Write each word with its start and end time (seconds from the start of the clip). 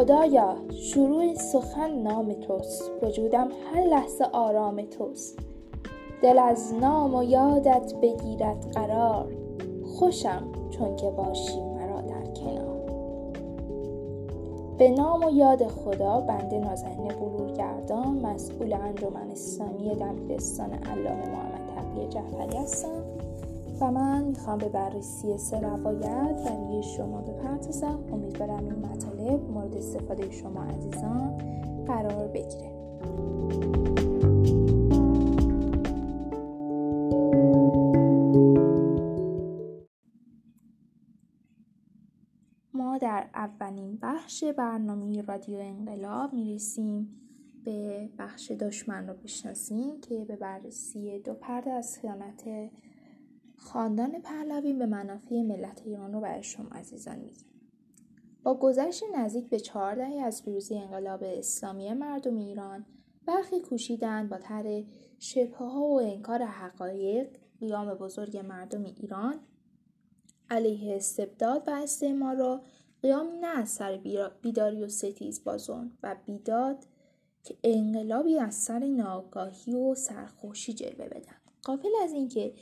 خدایا 0.00 0.56
شروع 0.70 1.34
سخن 1.34 1.90
نام 1.90 2.32
توست. 2.32 2.90
وجودم 3.02 3.48
هر 3.72 3.84
لحظه 3.84 4.24
آرام 4.32 4.82
توست. 4.82 5.38
دل 6.22 6.38
از 6.38 6.74
نام 6.74 7.14
و 7.14 7.22
یادت 7.22 7.94
بگیرد 8.02 8.70
قرار. 8.74 9.32
خوشم 9.84 10.42
چون 10.70 10.96
که 10.96 11.10
باشی 11.10 11.60
مرا 11.60 12.00
در 12.00 12.32
کنار. 12.40 12.90
به 14.78 14.90
نام 14.90 15.24
و 15.24 15.30
یاد 15.30 15.66
خدا 15.66 16.20
بنده 16.20 16.58
نازنین 16.58 17.08
بلورگردان 17.08 18.26
مسئول 18.26 18.72
انجمن 18.72 19.30
اسلامی 19.30 19.94
دبیرستان 19.94 20.70
علامه 20.72 21.26
محمد 21.26 21.70
تقی 21.76 22.08
جعفری 22.08 22.56
هستم 22.56 23.02
و 23.80 23.90
من 23.90 24.24
می‌خوام 24.24 24.58
به 24.58 24.68
بررسی 24.68 25.38
سه 25.38 25.60
روایت 25.60 26.42
برای 26.44 26.82
شما 26.82 27.20
بپردازم. 27.20 27.98
امیدوارم 28.12 28.64
این 28.64 28.74
مطالب 28.74 29.19
مورد 29.36 29.76
استفاده 29.76 30.30
شما 30.30 30.64
عزیزان 30.64 31.38
قرار 31.86 32.28
بگیره. 32.28 32.70
ما 42.74 42.98
در 42.98 43.30
اولین 43.34 43.98
بخش 44.02 44.44
برنامه 44.44 45.22
رادیو 45.22 45.58
انقلاب 45.58 46.32
می‌رسیم 46.32 47.16
به 47.64 48.08
بخش 48.18 48.50
دشمن 48.50 49.06
رو 49.06 49.14
بشناسیم 49.14 50.00
که 50.00 50.24
به 50.24 50.36
بررسی 50.36 51.18
دو 51.18 51.34
پرده 51.34 51.70
از 51.70 51.98
خیانت 51.98 52.70
خاندان 53.56 54.20
پهلوی 54.20 54.72
به 54.72 54.86
منافع 54.86 55.42
ملت 55.42 55.82
ایران 55.84 56.12
رو 56.12 56.20
برای 56.20 56.42
شما 56.42 56.68
عزیزان 56.68 57.18
میگیم 57.18 57.49
با 58.42 58.54
گذشت 58.54 59.02
نزدیک 59.14 59.48
به 59.48 59.60
چهار 59.60 59.94
دهه 59.94 60.22
از 60.22 60.44
پیروزی 60.44 60.78
انقلاب 60.78 61.22
اسلامی 61.22 61.92
مردم 61.92 62.38
ایران 62.38 62.86
برخی 63.26 63.60
کوشیدند 63.60 64.28
با 64.28 64.38
طرح 64.38 64.82
شبهه 65.18 65.56
ها 65.56 65.80
و 65.80 66.00
انکار 66.00 66.42
حقایق 66.42 67.28
قیام 67.60 67.94
بزرگ 67.94 68.36
مردم 68.38 68.84
ایران 68.84 69.40
علیه 70.50 70.96
استبداد 70.96 71.68
و 71.68 71.70
استعمار 71.70 72.36
را 72.36 72.62
قیام 73.02 73.26
نه 73.40 73.58
از 73.58 73.68
سر 73.68 73.96
بیداری 74.42 74.82
و 74.82 74.88
ستیز 74.88 75.44
بازون 75.44 75.92
و 76.02 76.16
بیداد 76.26 76.84
که 77.44 77.56
انقلابی 77.64 78.38
از 78.38 78.54
سر 78.54 78.78
ناگاهی 78.78 79.74
و 79.74 79.94
سرخوشی 79.94 80.72
جلوه 80.72 81.08
بدن. 81.08 81.36
قافل 81.62 81.88
از 82.04 82.12
اینکه 82.12 82.54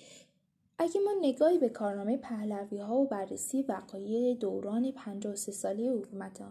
اگه 0.78 1.00
ما 1.00 1.10
نگاهی 1.20 1.58
به 1.58 1.68
کارنامه 1.68 2.16
پهلوی 2.16 2.78
ها 2.78 2.94
و 2.96 3.06
بررسی 3.06 3.62
وقایع 3.62 4.34
دوران 4.34 4.92
53 4.92 5.52
ساله 5.52 5.90
حکومت 5.90 6.42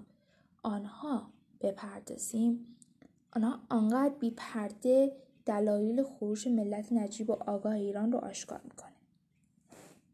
آنها 0.64 1.28
بپردازیم 1.61 2.78
آنها 3.33 3.59
آنقدر 3.70 4.14
بی 4.20 4.33
پرده 4.38 5.11
دلایل 5.45 6.03
خروش 6.03 6.48
ملت 6.48 6.92
نجیب 6.92 7.30
و 7.30 7.33
آگاه 7.33 7.73
ایران 7.73 8.11
رو 8.11 8.17
آشکار 8.17 8.61
می‌کنه 8.64 8.92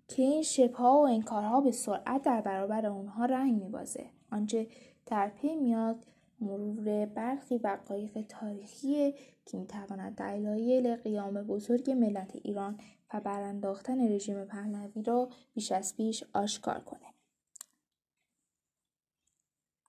که 0.07 0.21
این 0.21 0.41
شبها 0.41 0.93
و 0.93 1.07
انکارها 1.07 1.61
به 1.61 1.71
سرعت 1.71 2.21
در 2.21 2.41
برابر 2.41 2.85
اونها 2.85 3.25
رنگ 3.25 3.63
میبازه. 3.63 4.05
آنچه 4.31 4.67
در 5.05 5.29
پی 5.29 5.55
میاد 5.55 5.95
مرور 6.39 7.05
برخی 7.05 7.57
وقایق 7.57 8.21
تاریخی 8.21 9.13
که 9.45 9.57
می‌تواند 9.57 10.15
دلایل 10.15 10.95
قیام 10.95 11.33
بزرگ 11.33 11.91
ملت 11.91 12.31
ایران 12.43 12.77
و 13.13 13.19
برانداختن 13.19 14.11
رژیم 14.11 14.45
پهلوی 14.45 15.03
را 15.03 15.29
بیش 15.53 15.71
از 15.71 15.95
پیش 15.95 16.23
آشکار 16.33 16.79
کنه. 16.79 17.13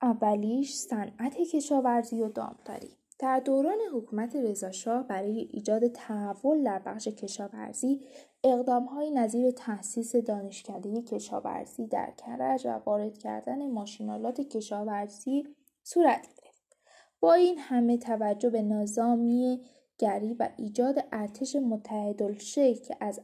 اولیش 0.02 0.74
صنعت 0.74 1.36
کشاورزی 1.36 2.22
و 2.22 2.28
دامداری 2.28 2.90
در 3.18 3.40
دوران 3.40 3.78
حکومت 3.94 4.36
رضاشاه 4.36 5.06
برای 5.06 5.48
ایجاد 5.52 5.88
تحول 5.88 6.64
در 6.64 6.78
بخش 6.78 7.08
کشاورزی 7.08 8.00
اقدامهایی 8.44 9.10
نظیر 9.10 9.50
تأسیس 9.50 10.16
دانشکده 10.16 11.02
کشاورزی 11.02 11.86
در 11.86 12.12
کرج 12.16 12.66
و 12.66 12.70
وارد 12.70 13.18
کردن 13.18 13.70
ماشینالات 13.70 14.40
کشاورزی 14.40 15.44
صورت 15.82 16.26
گرفت 16.42 16.76
با 17.20 17.34
این 17.34 17.58
همه 17.58 17.98
توجه 17.98 18.50
به 18.50 18.62
نظامی 18.62 19.64
گری 20.04 20.34
و 20.34 20.48
ایجاد 20.56 21.04
ارتش 21.12 21.56
متحدالشکل 21.56 22.74
که 22.74 22.96
از 23.00 23.20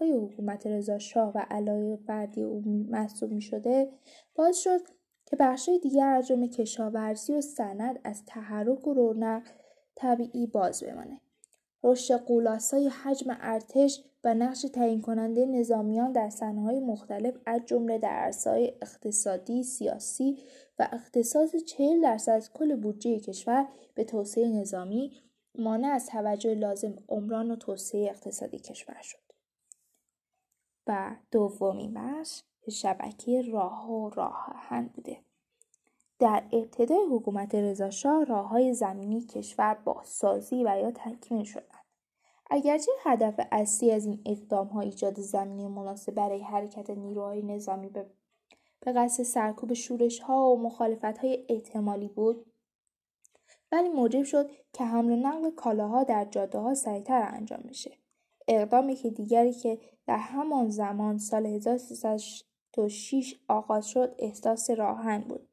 های 0.00 0.12
حکومت 0.12 0.66
رضاشاه 0.66 1.32
و 1.34 1.46
علایق 1.50 1.98
فردی 2.06 2.42
او 2.42 2.62
محسوب 2.90 3.32
می‌شده 3.32 3.88
باز 4.34 4.58
شد 4.62 4.80
که 5.26 5.36
بخشهای 5.36 5.78
دیگر 5.78 6.12
از 6.12 6.26
جمله 6.26 6.48
کشاورزی 6.48 7.32
و 7.32 7.40
سند 7.40 8.00
از 8.04 8.24
تحرک 8.26 8.86
و 8.86 8.94
رونق 8.94 9.42
طبیعی 9.94 10.46
باز 10.46 10.82
بمانه. 10.82 11.20
رشد 11.82 12.14
قولاسای 12.14 12.88
حجم 12.88 13.36
ارتش 13.40 14.04
و 14.24 14.34
نقش 14.34 14.62
تعیین 14.62 15.00
کننده 15.00 15.46
نظامیان 15.46 16.12
در 16.12 16.30
های 16.40 16.80
مختلف 16.80 17.34
از 17.46 17.60
جمله 17.66 17.98
در 17.98 18.08
عرصه‌های 18.08 18.72
اقتصادی، 18.82 19.62
سیاسی 19.62 20.38
و 20.78 20.88
اختصاص 20.92 21.56
40 21.56 22.02
درصد 22.02 22.42
کل 22.54 22.76
بودجه 22.76 23.20
کشور 23.20 23.68
به 23.94 24.04
توسعه 24.04 24.48
نظامی 24.48 25.12
مانع 25.58 25.88
از 25.88 26.06
توجه 26.06 26.54
لازم 26.54 26.94
عمران 27.08 27.50
و 27.50 27.56
توسعه 27.56 28.10
اقتصادی 28.10 28.58
کشور 28.58 29.02
شد. 29.02 29.18
و 30.86 31.16
دومین 31.30 31.94
بخش 31.94 32.42
شبکه 32.70 33.42
راه 33.42 33.90
و 33.90 34.10
راه 34.10 34.52
آهن 34.54 34.86
بوده. 34.86 35.18
در 36.18 36.42
ابتدای 36.52 37.06
حکومت 37.10 37.54
رضاشاه 37.54 38.24
راههای 38.24 38.74
زمینی 38.74 39.20
کشور 39.20 39.74
بازسازی 39.74 40.64
و 40.64 40.78
یا 40.80 40.90
تکمیل 40.90 41.44
شدند. 41.44 41.84
اگرچه 42.50 42.92
هدف 43.02 43.40
اصلی 43.52 43.92
از 43.92 44.06
این 44.06 44.22
اقدام 44.26 44.66
ها 44.66 44.80
ایجاد 44.80 45.20
زمینی 45.20 45.68
مناسب 45.68 46.14
برای 46.14 46.42
حرکت 46.42 46.90
نیروهای 46.90 47.42
نظامی 47.42 47.88
به 48.80 48.92
قصد 48.92 49.22
سرکوب 49.22 49.72
شورش 49.72 50.20
ها 50.20 50.50
و 50.50 50.62
مخالفت 50.62 51.18
های 51.18 51.44
احتمالی 51.48 52.08
بود 52.08 52.46
ولی 53.72 53.88
موجب 53.88 54.22
شد 54.22 54.50
که 54.72 54.84
حمل 54.84 55.12
و 55.12 55.16
نقل 55.16 55.50
کالاها 55.50 56.04
در 56.04 56.24
جاده 56.24 56.58
ها 56.58 56.74
سریعتر 56.74 57.28
انجام 57.32 57.60
بشه. 57.68 57.92
اقدامی 58.48 58.94
که 58.94 59.10
دیگری 59.10 59.52
که 59.52 59.78
در 60.06 60.18
همان 60.18 60.70
زمان 60.70 61.18
سال 61.18 61.46
1306 61.46 63.34
آغاز 63.48 63.88
شد 63.88 64.14
احساس 64.18 64.70
راهن 64.70 65.20
بود. 65.20 65.48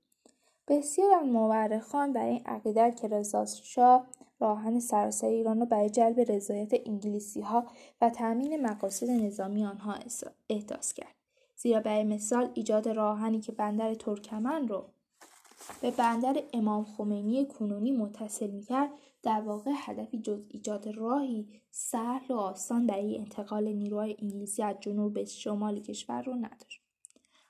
بسیار 0.68 1.14
از 1.14 1.26
مورخان 1.26 2.14
برای 2.14 2.31
این 2.31 2.42
عقیده 2.46 2.92
که 2.92 3.08
رضا 3.08 3.46
شاه 3.46 4.08
راهن 4.40 4.80
سراسر 4.80 5.28
ایران 5.28 5.59
را 5.59 5.66
برای 5.66 5.90
جلب 5.90 6.20
رضایت 6.20 6.74
انگلیسی 6.86 7.42
ها 7.42 7.66
و 8.02 8.09
تأمین 8.09 8.62
مقاصد 8.62 9.09
نظامی 9.09 9.66
آنها 9.66 9.96
احداث 10.50 10.94
کرد. 10.94 11.16
زیرا 11.56 11.80
برای 11.80 12.03
مثال 12.03 12.52
ایجاد 12.53 12.90
راهنی 12.90 13.40
که 13.40 13.52
بندر 13.52 13.94
ترکمن 13.94 14.68
رو 14.68 14.86
به 15.81 15.91
بندر 15.91 16.43
امام 16.53 16.83
خمینی 16.83 17.45
کنونی 17.45 17.91
متصل 17.91 18.49
می‌کرد 18.49 18.89
در 19.23 19.41
واقع 19.41 19.71
هدفی 19.75 20.19
جز 20.19 20.47
ایجاد 20.49 20.88
راهی 20.88 21.47
سهل 21.71 22.31
و 22.31 22.38
آسان 22.38 22.88
برای 22.88 23.17
انتقال 23.17 23.67
نیروهای 23.67 24.16
انگلیسی 24.19 24.63
از 24.63 24.75
جنوب 24.79 25.13
به 25.13 25.25
شمال 25.25 25.79
کشور 25.79 26.21
رو 26.21 26.33
نداشت. 26.33 26.81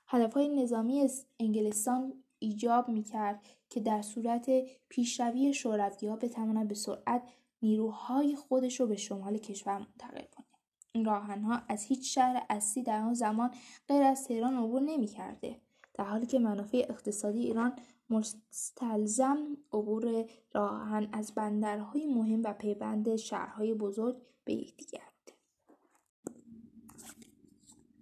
هدفهای 0.08 0.48
نظامی 0.48 1.08
انگلستان 1.40 2.12
ایجاب 2.38 2.88
می‌کرد 2.88 3.40
که 3.70 3.80
در 3.80 4.02
صورت 4.02 4.50
پیشروی 4.88 5.54
ها 6.02 6.16
بتواند 6.16 6.68
به 6.68 6.74
سرعت 6.74 7.22
نیروهای 7.62 8.36
خودش 8.36 8.80
رو 8.80 8.86
به 8.86 8.96
شمال 8.96 9.38
کشور 9.38 9.78
منتقل 9.78 10.24
کنه 10.36 10.46
این 10.92 11.04
راهنها 11.04 11.62
از 11.68 11.82
هیچ 11.82 12.14
شهر 12.14 12.46
اصلی 12.50 12.82
در 12.82 13.00
آن 13.00 13.14
زمان 13.14 13.50
غیر 13.88 14.02
از 14.02 14.24
تهران 14.24 14.56
عبور 14.56 14.80
نمی‌کرده 14.80 15.60
در 15.94 16.04
حالی 16.04 16.26
که 16.26 16.38
منافع 16.38 16.86
اقتصادی 16.88 17.40
ایران 17.40 17.78
مستلزم 18.10 19.56
عبور 19.72 20.24
راهن 20.54 21.08
از 21.12 21.34
بندرهای 21.34 22.06
مهم 22.06 22.42
و 22.44 22.52
پیوند 22.52 23.16
شهرهای 23.16 23.74
بزرگ 23.74 24.16
به 24.44 24.52
یکدیگر 24.52 25.00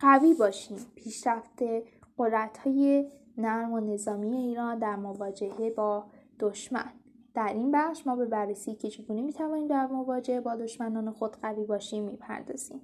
قوی 0.04 0.34
باشیم. 0.34 0.78
پیشرفت 0.94 1.62
قدرت‌های 2.18 3.10
نرم 3.38 3.72
و 3.72 3.80
نظامی 3.80 4.36
ایران 4.36 4.78
در 4.78 4.96
مواجهه 4.96 5.70
با 5.70 6.06
دشمن. 6.40 6.92
در 7.34 7.52
این 7.52 7.70
بخش 7.70 8.06
ما 8.06 8.16
به 8.16 8.26
بررسی 8.26 8.74
که 8.74 8.90
چگونه 8.90 9.22
می‌توانیم 9.22 9.66
در 9.66 9.86
مواجهه 9.86 10.40
با 10.40 10.56
دشمنان 10.56 11.10
خود 11.10 11.36
قوی 11.36 11.64
باشیم 11.64 12.04
می‌پردازیم. 12.04 12.80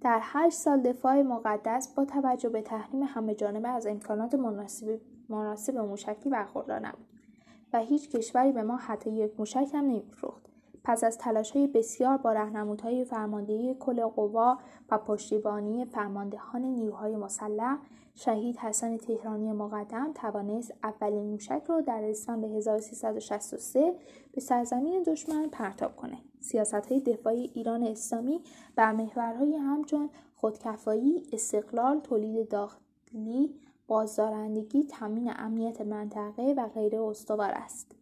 در 0.00 0.20
هشت 0.22 0.56
سال 0.56 0.80
دفاع 0.80 1.22
مقدس 1.22 1.94
با 1.94 2.04
توجه 2.04 2.48
به 2.48 2.62
تحریم 2.62 3.02
همه 3.02 3.34
جانبه 3.34 3.68
از 3.68 3.86
امکانات 3.86 4.34
مناسب 4.34 5.00
مناسب 5.28 5.76
موشکی 5.76 6.28
برخوردار 6.28 6.78
نبود 6.78 7.06
و 7.72 7.78
هیچ 7.78 8.10
کشوری 8.10 8.52
به 8.52 8.62
ما 8.62 8.76
حتی 8.76 9.10
یک 9.10 9.32
موشک 9.38 9.68
هم 9.74 9.84
نمیفروخت 9.84 10.46
پس 10.84 11.04
از 11.04 11.18
تلاش 11.18 11.50
های 11.50 11.66
بسیار 11.66 12.16
با 12.16 12.32
رهنمودهای 12.32 13.04
فرماندهی 13.04 13.74
کل 13.74 14.06
قوا 14.06 14.58
و 14.90 14.98
پشتیبانی 14.98 15.84
فرماندهان 15.84 16.62
نیروهای 16.62 17.16
مسلح 17.16 17.78
شهید 18.14 18.56
حسن 18.56 18.96
تهرانی 18.96 19.52
مقدم 19.52 20.12
توانست 20.12 20.74
اولین 20.82 21.22
موشک 21.22 21.62
را 21.68 21.80
در 21.80 22.04
اسفند 22.04 22.44
1363 22.44 23.94
به 24.32 24.40
سرزمین 24.40 25.02
دشمن 25.02 25.48
پرتاب 25.48 25.96
کنه. 25.96 26.18
سیاست 26.40 26.86
های 26.86 27.00
دفاعی 27.00 27.50
ایران 27.54 27.82
اسلامی 27.82 28.40
بر 28.76 28.92
محورهای 28.92 29.56
همچون 29.56 30.10
خودکفایی، 30.36 31.22
استقلال، 31.32 32.00
تولید 32.00 32.48
داخلی، 32.48 33.54
بازدارندگی، 33.86 34.84
تامین 34.84 35.32
امنیت 35.36 35.80
منطقه 35.80 36.54
و 36.56 36.68
غیره 36.68 37.00
استوار 37.00 37.50
است. 37.50 37.92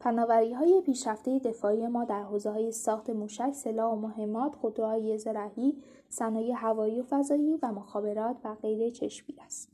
پناوری 0.00 0.52
های 0.52 0.80
پیشرفته 0.80 1.38
دفاعی 1.38 1.86
ما 1.86 2.04
در 2.04 2.22
حوزه 2.22 2.50
های 2.50 2.72
ساخت 2.72 3.10
موشک، 3.10 3.52
سلاح 3.52 3.92
و 3.92 3.96
مهمات، 3.96 4.54
خودروهای 4.54 5.18
زرعی، 5.18 5.82
صنایع 6.08 6.54
هوایی 6.56 7.00
و 7.00 7.02
فضایی 7.02 7.58
و 7.62 7.66
مخابرات 7.66 8.36
و 8.44 8.54
غیره 8.54 8.90
چشمگیر 8.90 9.40
است. 9.44 9.72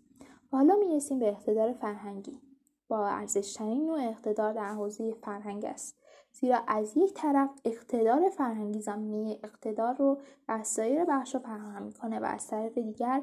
و 0.53 0.57
حالا 0.57 0.77
می‌رسیم 0.77 1.19
به 1.19 1.29
اقتدار 1.29 1.73
فرهنگی. 1.73 2.41
با 2.89 3.07
ارزشترین 3.07 3.87
نوع 3.87 4.09
اقتدار 4.09 4.53
در 4.53 4.75
حوزه 4.75 5.13
فرهنگ 5.13 5.65
است. 5.65 5.97
زیرا 6.33 6.59
از 6.67 6.97
یک 6.97 7.15
طرف 7.15 7.51
اقتدار 7.65 8.29
فرهنگی 8.29 8.81
زمینه 8.81 9.39
اقتدار 9.45 9.95
رو 9.95 10.19
بر 10.47 10.63
سایر 10.63 11.05
بخشها 11.05 11.41
فراهم 11.41 11.83
می‌کنه 11.83 12.21
و 12.21 12.25
از 12.25 12.47
طرف 12.47 12.79
دیگر 12.79 13.23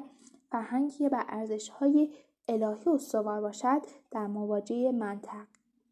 فرهنگی 0.56 1.08
بر 1.08 1.24
ارزشهای 1.28 2.14
الهی 2.48 2.90
استوار 2.90 3.40
باشد 3.40 3.82
در 4.10 4.26
مواجهه 4.26 4.90
منطق 4.90 5.46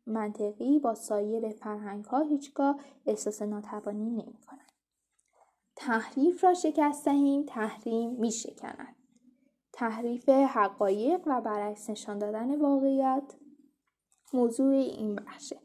منطقی 0.07 0.79
با 0.79 0.95
سایر 0.95 1.53
فرهنگ 1.53 2.05
ها 2.05 2.21
هیچگاه 2.21 2.81
احساس 3.07 3.43
ناتوانی 3.43 4.11
نمی 4.11 4.39
کنند. 4.47 4.73
تحریف 5.77 6.45
را 6.45 6.55
شکست 6.55 7.05
دهیم 7.05 7.43
تحریم 7.43 8.11
می 8.11 8.33
شکند. 8.33 8.97
تحریف 9.73 10.29
حقایق 10.29 11.21
و 11.27 11.41
برعکس 11.41 11.91
نشان 11.91 12.19
دادن 12.19 12.61
واقعیت 12.61 13.35
موضوع 14.33 14.75
این 14.75 15.15
بخشه. 15.15 15.61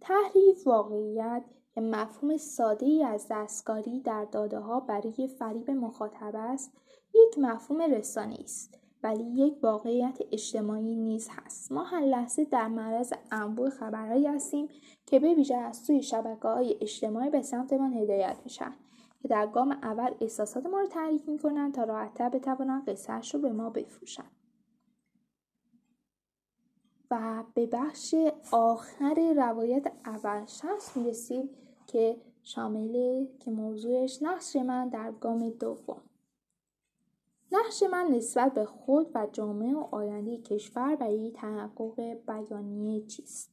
تحریف 0.00 0.66
واقعیت 0.66 1.44
مفهوم 1.80 2.36
ساده 2.36 2.86
ای 2.86 3.04
از 3.04 3.26
دستکاری 3.30 4.00
در 4.00 4.24
داده 4.24 4.58
ها 4.58 4.80
برای 4.80 5.28
فریب 5.38 5.70
مخاطب 5.70 6.32
است 6.34 6.72
یک 7.14 7.38
مفهوم 7.38 7.80
رسانه 7.80 8.36
است 8.44 8.78
ولی 9.02 9.24
یک 9.24 9.54
واقعیت 9.62 10.18
اجتماعی 10.32 10.96
نیز 10.96 11.28
هست. 11.32 11.72
ما 11.72 11.84
هر 11.84 12.00
لحظه 12.00 12.44
در 12.44 12.68
معرض 12.68 13.12
انبوه 13.30 13.70
خبرهایی 13.70 14.26
هستیم 14.26 14.68
که 15.06 15.20
به 15.20 15.34
ویژه 15.34 15.56
از 15.56 15.76
سوی 15.76 16.02
شبکه 16.02 16.48
های 16.48 16.76
اجتماعی 16.80 17.30
به 17.30 17.42
سمتمان 17.42 17.92
هدایت 17.92 18.36
میشن 18.44 18.72
که 19.22 19.28
در 19.28 19.46
گام 19.46 19.70
اول 19.70 20.14
احساسات 20.20 20.66
ما 20.66 20.80
رو 20.80 20.86
تحریک 20.86 21.28
می‌کنن 21.28 21.72
تا 21.72 21.84
راحتتر 21.84 22.28
بتوانند 22.28 22.88
قصهش 22.90 23.34
رو 23.34 23.40
به 23.40 23.52
ما 23.52 23.70
بفروشن. 23.70 24.30
و 27.10 27.44
به 27.54 27.66
بخش 27.66 28.14
آخر 28.52 29.32
روایت 29.36 29.92
اول 30.06 30.46
شخص 30.46 30.96
می‌رسیم 30.96 31.50
که 31.96 32.16
شامل 32.42 33.26
که 33.40 33.50
موضوعش 33.50 34.22
نقش 34.22 34.56
من 34.56 34.88
در 34.88 35.12
گام 35.12 35.50
دوم. 35.50 36.02
نقش 37.52 37.82
من 37.82 38.06
نسبت 38.10 38.54
به 38.54 38.64
خود 38.64 39.10
و 39.14 39.26
جامعه 39.32 39.74
و 39.74 39.88
آینده 39.90 40.38
کشور 40.38 40.96
برای 40.96 41.30
تحقق 41.30 42.00
بیانیه 42.26 43.06
چیست؟ 43.06 43.50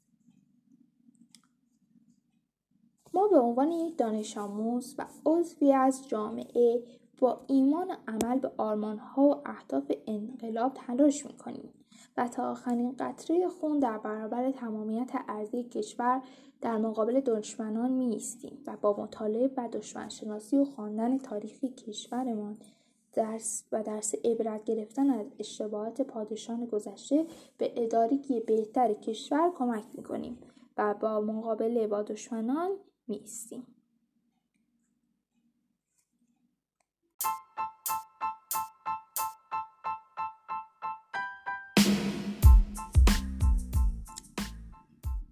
ما 3.13 3.27
به 3.27 3.39
عنوان 3.39 3.71
یک 3.71 3.97
دانش 3.97 4.37
آموز 4.37 4.95
و 4.97 5.05
عضوی 5.25 5.73
از 5.73 6.07
جامعه 6.07 6.83
با 7.19 7.45
ایمان 7.47 7.91
و 7.91 7.95
عمل 8.07 8.39
به 8.39 8.51
آرمانها 8.57 9.21
و 9.23 9.41
اهداف 9.45 9.91
انقلاب 10.07 10.73
تلاش 10.73 11.25
می‌کنیم. 11.25 11.82
و 12.17 12.27
تا 12.27 12.51
آخرین 12.51 12.95
قطره 12.99 13.47
خون 13.47 13.79
در 13.79 13.97
برابر 13.97 14.51
تمامیت 14.51 15.11
ارضی 15.27 15.63
کشور 15.63 16.21
در 16.61 16.77
مقابل 16.77 17.19
دشمنان 17.19 17.91
می 17.91 18.21
و 18.67 18.77
با 18.81 19.01
مطالعه 19.03 19.51
و 19.57 19.67
دشمنشناسی 19.67 20.57
و 20.57 20.65
خواندن 20.65 21.17
تاریخ 21.17 21.63
کشورمان 21.63 22.57
درس 23.13 23.63
و 23.71 23.83
درس 23.83 24.15
عبرت 24.23 24.63
گرفتن 24.63 25.09
از 25.09 25.25
اشتباهات 25.39 26.01
پادشاهان 26.01 26.65
گذشته 26.65 27.25
به 27.57 27.73
ادارگی 27.75 28.39
بهتر 28.39 28.93
کشور 28.93 29.51
کمک 29.57 29.83
می‌کنیم 29.93 30.37
و 30.77 30.93
با 30.93 31.21
مقابله 31.21 31.87
با 31.87 32.01
دشمنان 32.01 32.71
میستیم. 33.07 33.72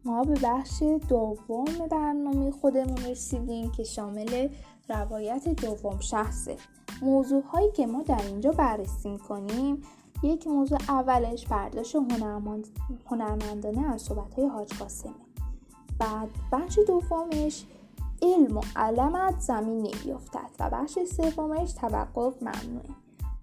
ما 0.05 0.23
به 0.23 0.33
بخش 0.43 0.83
دوم 1.09 1.65
برنامه 1.91 2.51
خودمون 2.51 2.97
رسیدیم 2.97 3.71
که 3.71 3.83
شامل 3.83 4.49
روایت 4.89 5.49
دوم 5.49 5.99
شخصه. 5.99 6.57
موضوع 7.01 7.43
هایی 7.43 7.71
که 7.71 7.87
ما 7.87 8.03
در 8.03 8.21
اینجا 8.27 8.51
بررسی 8.51 9.17
کنیم 9.17 9.81
یک 10.23 10.47
موضوع 10.47 10.77
اولش 10.89 11.47
برداشت 11.47 11.95
هنرمند... 11.95 12.67
هنرمندانه 13.05 13.93
از 13.93 14.01
صحبت 14.01 14.33
های 14.33 14.47
حاج 14.47 14.73
قاسمه 14.73 15.11
بعد 15.99 16.29
بخش 16.51 16.79
دومش 16.87 17.65
علم 18.21 18.57
و 18.57 18.61
علمت 18.75 19.39
زمین 19.39 19.77
نمیافتد 19.77 20.49
و 20.59 20.69
بخش 20.69 20.99
سومش 21.03 21.73
توقف 21.73 22.43
ممنوعه. 22.43 22.89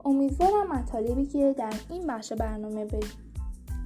امیدوارم 0.05 0.72
مطالبی 0.72 1.26
که 1.26 1.55
در 1.58 1.75
این 1.90 2.06
بخش 2.06 2.32
برنامه 2.32 2.84
به 2.84 3.00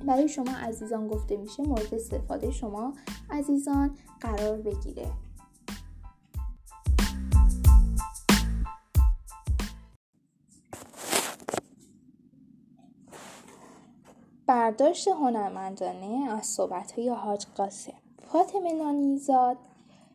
برای 0.06 0.28
شما 0.28 0.52
عزیزان 0.52 1.08
گفته 1.08 1.36
میشه 1.36 1.62
مورد 1.62 1.94
استفاده 1.94 2.50
شما 2.50 2.92
عزیزان 3.30 3.96
قرار 4.20 4.56
بگیره. 4.56 5.06
برداشت 14.46 15.08
هنرمندانه 15.08 16.30
از 16.30 16.46
صحبتهای 16.46 17.08
حاج 17.08 17.46
قاسم. 17.54 17.92
فاطمه 18.32 18.72
نانیزاد 18.72 19.56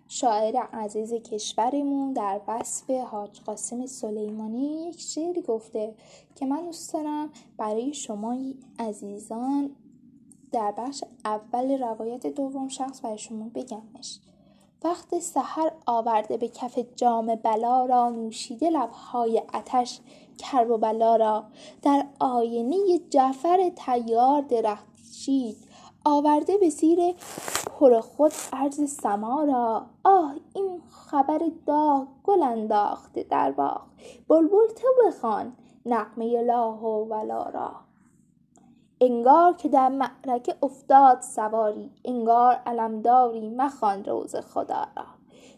شاعر 0.08 0.58
عزیز 0.58 1.14
کشورمون 1.14 2.14
در 2.14 2.42
وصف 2.48 2.90
حاج 2.90 3.42
قاسم 3.42 3.86
سلیمانی 3.86 4.90
یک 4.90 5.02
شعری 5.02 5.42
گفته 5.42 5.94
که 6.36 6.46
من 6.46 6.66
دوست 6.66 6.94
دارم 6.94 7.30
برای 7.58 7.94
شما 7.94 8.38
عزیزان 8.80 9.76
در 10.52 10.74
بخش 10.78 11.04
اول 11.26 11.80
روایت 11.80 12.28
دوم 12.28 12.68
شخص 12.68 13.02
برای 13.02 13.18
شما 13.18 13.50
بگمش. 13.56 14.20
وقت 14.84 15.20
سحر 15.20 15.72
آورده 15.86 16.38
به 16.38 16.48
کف 16.48 16.80
جام 16.96 17.36
بلا 17.36 17.86
را 17.86 18.10
نوشیده 18.10 18.70
لبهای 18.70 19.42
اتش 19.54 20.00
کرب 20.38 20.72
و 20.72 20.78
بلا 20.78 21.16
را. 21.16 21.44
در 21.82 22.06
آینه 22.20 23.00
جعفر 23.10 23.72
تیار 23.76 24.42
درخشید 24.42 25.58
آورده 26.06 26.58
به 26.58 26.70
زیر 26.70 27.00
پر 27.80 28.00
خود 28.00 28.32
عرض 28.54 28.90
سما 28.90 29.44
را 29.44 29.86
آه 30.04 30.36
این 30.54 30.82
خبر 30.90 31.42
داغ 31.66 32.08
گل 32.24 32.44
انداخته 32.44 33.24
در 33.24 33.52
باغ. 33.52 33.82
بلبل 34.28 34.68
تو 34.76 34.88
بخوان 35.08 35.54
نقمه 35.86 36.42
لا 36.42 36.74
و 36.74 37.10
ولا 37.10 37.44
را. 37.44 37.72
انگار 39.02 39.54
که 39.54 39.70
در 39.70 39.90
معرکه 39.90 40.56
افتاد 40.64 41.22
سواری 41.22 41.92
انگار 42.06 42.54
علمداری 42.66 43.50
مخوان 43.50 44.06
روز 44.06 44.36
خدا 44.36 44.88
را. 44.98 45.06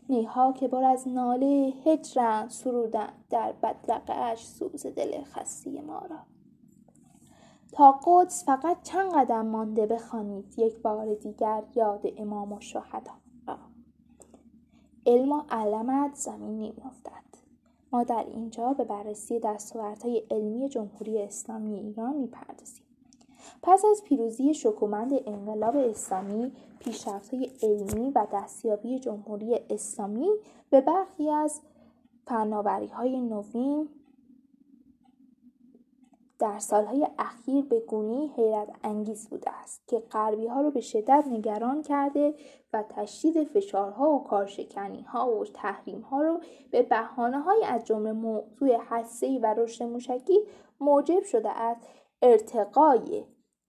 نیها 0.09 0.51
که 0.53 0.67
بر 0.67 0.83
از 0.83 1.07
ناله 1.07 1.73
هجرند 1.85 2.49
سرودن 2.49 3.09
در 3.29 3.51
بدرقه 3.63 4.13
اش 4.13 4.45
سوز 4.47 4.85
دل 4.85 5.23
خسته 5.23 5.81
ما 5.81 5.99
را. 6.09 6.38
تا 7.71 7.99
قدس 8.05 8.45
فقط 8.45 8.77
چند 8.83 9.11
قدم 9.13 9.45
مانده 9.45 9.85
بخوانید. 9.85 10.59
یک 10.59 10.81
بار 10.81 11.13
دیگر 11.13 11.63
یاد 11.75 12.01
امام 12.17 12.53
و 12.53 12.59
شهدا. 12.59 13.11
علم 15.05 15.31
و 15.31 15.41
علمت 15.49 16.15
زمین 16.15 16.55
نمیافتد 16.55 17.29
ما 17.91 18.03
در 18.03 18.25
اینجا 18.27 18.73
به 18.73 18.83
بررسی 18.83 19.39
دستاوردهای 19.39 20.23
علمی 20.31 20.69
جمهوری 20.69 21.21
اسلامی 21.21 21.79
ایران 21.79 22.15
می‌پردازیم. 22.15 22.83
پس 23.61 23.85
از 23.85 24.03
پیروزی 24.03 24.53
شکومند 24.53 25.11
انقلاب 25.25 25.75
اسلامی 25.75 26.51
پیشرفتهای 26.79 27.51
علمی 27.63 28.11
و 28.15 28.27
دستیابی 28.33 28.99
جمهوری 28.99 29.59
اسلامی 29.69 30.29
به 30.69 30.81
برخی 30.81 31.29
از 31.29 31.61
فناوری 32.27 32.87
های 32.87 33.21
نوین 33.21 33.89
در 36.39 36.59
سالهای 36.59 37.07
اخیر 37.19 37.65
به 37.65 37.79
گونی 37.79 38.27
حیرت 38.27 38.69
انگیز 38.83 39.29
بوده 39.29 39.51
است 39.51 39.87
که 39.87 39.99
غربی 39.99 40.47
ها 40.47 40.61
رو 40.61 40.71
به 40.71 40.81
شدت 40.81 41.23
نگران 41.31 41.81
کرده 41.81 42.33
و 42.73 42.83
تشدید 42.89 43.43
فشارها 43.43 44.09
و 44.09 44.23
کارشکنی 44.23 45.01
ها 45.01 45.31
و 45.31 45.45
تحریم 45.45 46.01
ها 46.01 46.21
رو 46.21 46.39
به 46.71 46.81
بحانه 46.81 47.39
های 47.39 47.63
از 47.65 47.85
جمله 47.85 48.11
موضوع 48.11 48.77
حسهی 48.89 49.39
و 49.39 49.53
رشد 49.57 49.83
موشکی 49.83 50.39
موجب 50.79 51.23
شده 51.23 51.49
است. 51.49 51.81
ارتقای 52.21 53.25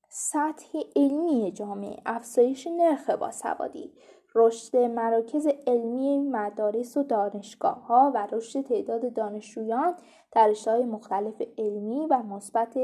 سطح 0.09 0.79
علمی 0.97 1.53
جامعه 1.53 1.97
افزایش 2.07 2.67
نرخ 2.67 3.11
باسوادی 3.11 3.93
رشد 4.35 4.77
مراکز 4.77 5.47
علمی 5.67 6.19
مدارس 6.19 6.97
و 6.97 7.03
دانشگاه 7.03 7.87
ها 7.87 8.13
و 8.15 8.29
رشد 8.33 8.61
تعداد 8.61 9.13
دانشجویان 9.13 9.95
رشته‌های 10.37 10.85
مختلف 10.85 11.43
علمی 11.59 12.07
و 12.07 12.23
مثبت 12.23 12.79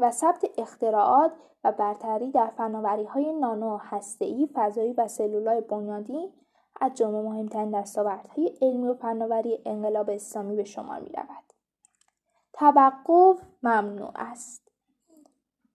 و 0.00 0.10
ثبت 0.10 0.44
اختراعات 0.58 1.32
و 1.64 1.72
برتری 1.72 2.30
در 2.30 2.46
فناوری 2.46 3.04
های 3.04 3.32
نانو 3.32 3.76
هسته‌ای 3.76 4.48
فضایی 4.54 4.92
و 4.92 5.08
سلولای 5.08 5.60
بنیادی 5.60 6.32
از 6.80 6.94
جمله 6.94 7.20
مهمترین 7.22 7.80
دستاوردهای 7.80 8.58
علمی 8.62 8.88
و 8.88 8.94
فناوری 8.94 9.62
انقلاب 9.66 10.10
اسلامی 10.10 10.56
به 10.56 10.64
شمار 10.64 11.00
می 11.00 11.08
رود. 11.08 11.52
توقف 12.52 13.42
ممنوع 13.62 14.10
است. 14.14 14.68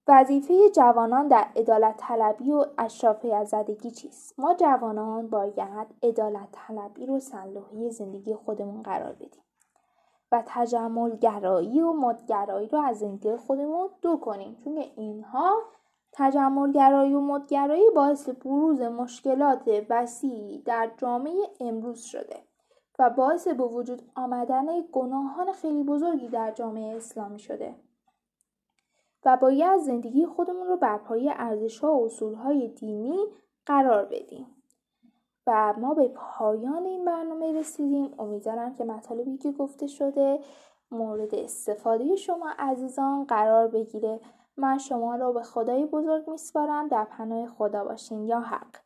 وظیفه 0.07 0.69
جوانان 0.69 1.27
در 1.27 1.48
عدالت 1.55 1.98
طلبی 1.98 2.51
و 2.51 2.65
اشرافی 2.77 3.31
از 3.31 3.50
زدگی 3.50 3.91
چیست؟ 3.91 4.39
ما 4.39 4.53
جوانان 4.53 5.27
باید 5.27 5.88
عدالت 6.03 6.48
طلبی 6.51 7.05
رو 7.05 7.19
سلوحی 7.19 7.91
زندگی 7.91 8.36
خودمون 8.36 8.81
قرار 8.81 9.13
بدیم 9.13 9.43
و 10.34 10.44
تجمل 10.46 11.16
گرایی 11.16 11.82
و 11.82 11.94
مدگرایی 11.94 12.68
رو 12.68 12.80
از 12.80 13.00
زندگی 13.00 13.36
خودمون 13.36 13.90
دور 14.02 14.20
کنیم. 14.20 14.56
چون 14.63 14.78
اینها 14.78 15.62
تجمل 16.12 16.72
گرایی 16.72 17.13
و 17.13 17.20
مدگرایی 17.20 17.90
باعث 17.96 18.30
بروز 18.30 18.82
مشکلات 18.82 19.86
وسیعی 19.90 20.62
در 20.62 20.92
جامعه 20.98 21.34
امروز 21.60 22.02
شده 22.02 22.40
و 23.00 23.10
باعث 23.10 23.48
به 23.48 23.63
وجود 23.63 24.02
آمدن 24.16 24.66
گناهان 24.92 25.52
خیلی 25.52 25.84
بزرگی 25.84 26.28
در 26.28 26.52
جامعه 26.52 26.96
اسلامی 26.96 27.40
شده 27.40 27.75
و 29.25 29.38
باید 29.38 29.80
زندگی 29.80 30.25
خودمون 30.25 30.68
رو 30.68 30.78
بر 30.78 30.98
پایه 30.98 31.34
ارزش‌ها 31.36 31.96
و 31.96 32.06
اصولهای 32.06 32.68
دینی 32.68 33.18
قرار 33.66 34.06
بدیم. 34.06 34.52
و 35.47 35.73
ما 35.77 35.93
به 35.93 36.07
پایان 36.07 36.85
این 36.85 37.05
برنامه 37.05 37.59
رسیدیم. 37.59 38.13
امیدوارم 38.19 38.75
که 38.75 38.85
مطالبی 38.85 39.38
که 39.38 39.51
گفته 39.51 39.88
شده 39.88 40.39
مورد 40.91 41.35
استفاده 41.35 42.15
شما 42.15 42.50
عزیزان 42.59 43.23
قرار 43.23 43.67
بگیره. 43.67 44.19
من 44.57 44.77
شما 44.77 45.15
را 45.15 45.31
به 45.31 45.43
خدای 45.43 45.85
بزرگ 45.85 46.29
میسپارم. 46.29 46.88
در 46.88 47.03
پناه 47.03 47.47
خدا 47.47 47.83
باشین. 47.83 48.27
یا 48.27 48.39
حق. 48.39 48.83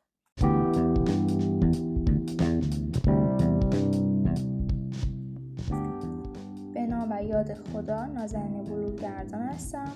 یاد 7.21 7.53
خدا 7.53 8.05
نازنین 8.05 8.63
بلوگردان 8.63 9.41
هستم. 9.41 9.91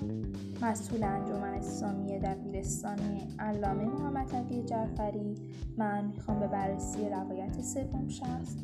مسئول 0.62 1.04
انجمن 1.04 1.54
اسلامی 1.54 2.20
دبیرستانی 2.20 3.28
علامه 3.40 3.84
محمد 3.84 4.66
جعفری. 4.66 5.36
من 5.78 6.06
می‌خوام 6.06 6.40
به 6.40 6.48
بررسی 6.48 7.10
روایت 7.10 7.62
سوم 7.62 8.08
شخص 8.08 8.56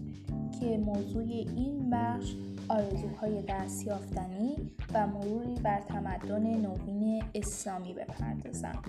که 0.59 0.77
موضوع 0.77 1.23
این 1.23 1.89
بخش 1.89 2.35
آرزوهای 2.69 3.41
دستیافتنی 3.41 4.55
و 4.93 5.07
مروری 5.07 5.55
بر 5.63 5.81
تمدن 5.81 6.43
نوین 6.43 7.23
اسلامی 7.35 7.93
بپردازم. 7.93 8.81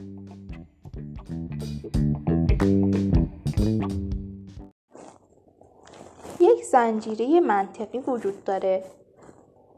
یک 6.40 6.64
زنجیره 6.72 7.40
منطقی 7.40 7.98
وجود 7.98 8.44
داره. 8.44 8.84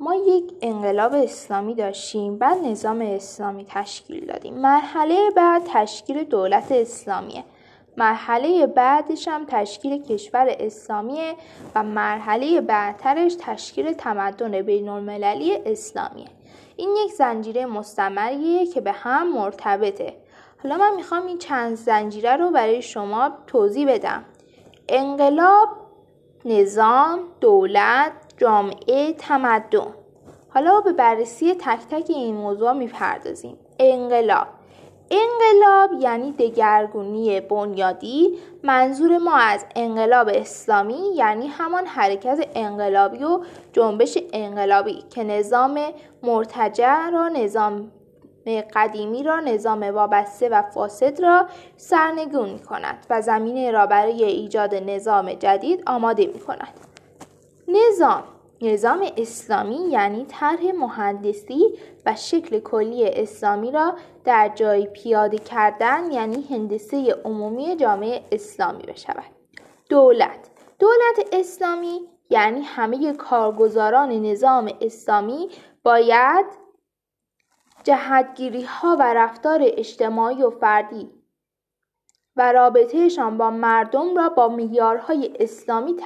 ما 0.03 0.15
یک 0.15 0.53
انقلاب 0.63 1.15
اسلامی 1.15 1.75
داشتیم 1.75 2.39
بعد 2.39 2.59
نظام 2.59 3.01
اسلامی 3.01 3.67
تشکیل 3.69 4.27
دادیم. 4.27 4.55
مرحله 4.55 5.31
بعد 5.37 5.63
تشکیل 5.73 6.25
دولت 6.25 6.73
اسلامیه. 6.73 7.45
مرحله 7.97 8.67
بعدش 8.67 9.29
هم 9.29 9.45
تشکیل 9.49 10.03
کشور 10.03 10.57
اسلامیه 10.61 11.35
و 11.75 11.83
مرحله 11.83 12.61
بعدترش 12.61 13.37
تشکیل 13.41 13.93
تمدن 13.93 14.63
بین 14.63 14.89
المللی 14.89 15.57
اسلامیه. 15.67 16.29
این 16.77 16.97
یک 17.05 17.13
زنجیره 17.13 17.67
مستمریه 17.67 18.67
که 18.67 18.81
به 18.81 18.93
هم 18.93 19.33
مرتبطه. 19.33 20.15
حالا 20.63 20.77
من 20.77 20.97
می‌خوام 20.97 21.27
این 21.27 21.39
چند 21.39 21.75
زنجیره 21.75 22.37
رو 22.37 22.51
برای 22.51 22.83
شما 22.83 23.31
توضیح 23.47 23.93
بدم. 23.93 24.25
انقلاب 24.89 25.69
نظام 26.45 27.21
دولت 27.41 28.13
جامعه 28.41 29.13
تمدن. 29.13 29.87
حالا 30.55 30.81
به 30.81 30.93
بررسی 30.93 31.55
تک 31.55 31.81
تک 31.91 32.11
این 32.11 32.35
موضوع 32.35 32.73
می‌پردازیم. 32.73 33.57
انقلاب. 33.79 34.47
انقلاب 35.11 36.03
یعنی 36.03 36.33
دگرگونی 36.33 37.41
بنیادی. 37.41 38.39
منظور 38.63 39.19
ما 39.19 39.37
از 39.37 39.67
انقلاب 39.77 40.29
اسلامی 40.35 41.15
یعنی 41.15 41.47
همان 41.47 41.87
حرکت 41.87 42.49
انقلابی 42.55 43.25
و 43.25 43.41
جنبش 43.73 44.19
انقلابی 44.33 45.05
که 45.11 45.25
نظام 45.25 45.81
مرتجع 46.23 47.11
را 47.11 47.29
نظام 47.29 47.91
قدیمی 48.75 49.23
را 49.23 49.41
نظام 49.41 49.83
وابسته 49.83 50.49
و 50.49 50.63
فاسد 50.63 51.21
را 51.21 51.47
سرنگون 51.77 52.51
می 52.51 52.59
کند 52.59 53.07
و 53.11 53.23
زمینه 53.23 53.71
را 53.71 53.87
برای 53.87 54.25
ایجاد 54.25 54.75
نظام 54.75 55.33
جدید 55.33 55.83
آماده 55.87 56.27
می 56.27 56.39
کند. 56.39 56.90
نظام. 57.73 58.25
نظام 58.63 59.07
اسلامی 59.17 59.91
یعنی 59.91 60.25
طرح 60.25 60.73
مهندسی 60.75 61.79
و 62.07 62.15
شکل 62.15 62.59
کلی 62.59 63.09
اسلامی 63.09 63.71
را 63.71 63.95
در 64.25 64.49
جای 64.49 64.87
پیاده 64.87 65.39
کردن 65.39 66.13
یعنی 66.13 66.43
هندسه 66.51 67.17
عمومی 67.25 67.77
جامعه 67.77 68.23
اسلامی 68.33 68.83
بشود. 68.83 69.25
دولت. 69.89 70.51
دولت 70.79 71.29
اسلامی 71.33 72.01
یعنی 72.31 72.63
همه 72.63 73.13
کارگزاران 73.13 74.11
نظام 74.11 74.73
اسلامی 74.81 75.49
باید 75.83 76.47
جهتگیری 77.85 78.63
ها 78.63 78.97
و 79.01 79.15
رفتار 79.15 79.61
اجتماعی 79.63 80.43
و 80.43 80.51
فردی 80.51 81.11
و 82.37 82.53
رابطهشان 82.53 83.39
با 83.39 83.51
مردم 83.51 84.17
را 84.17 84.29
با 84.29 84.49
معیارهای 84.49 85.37
اسلامی 85.41 85.97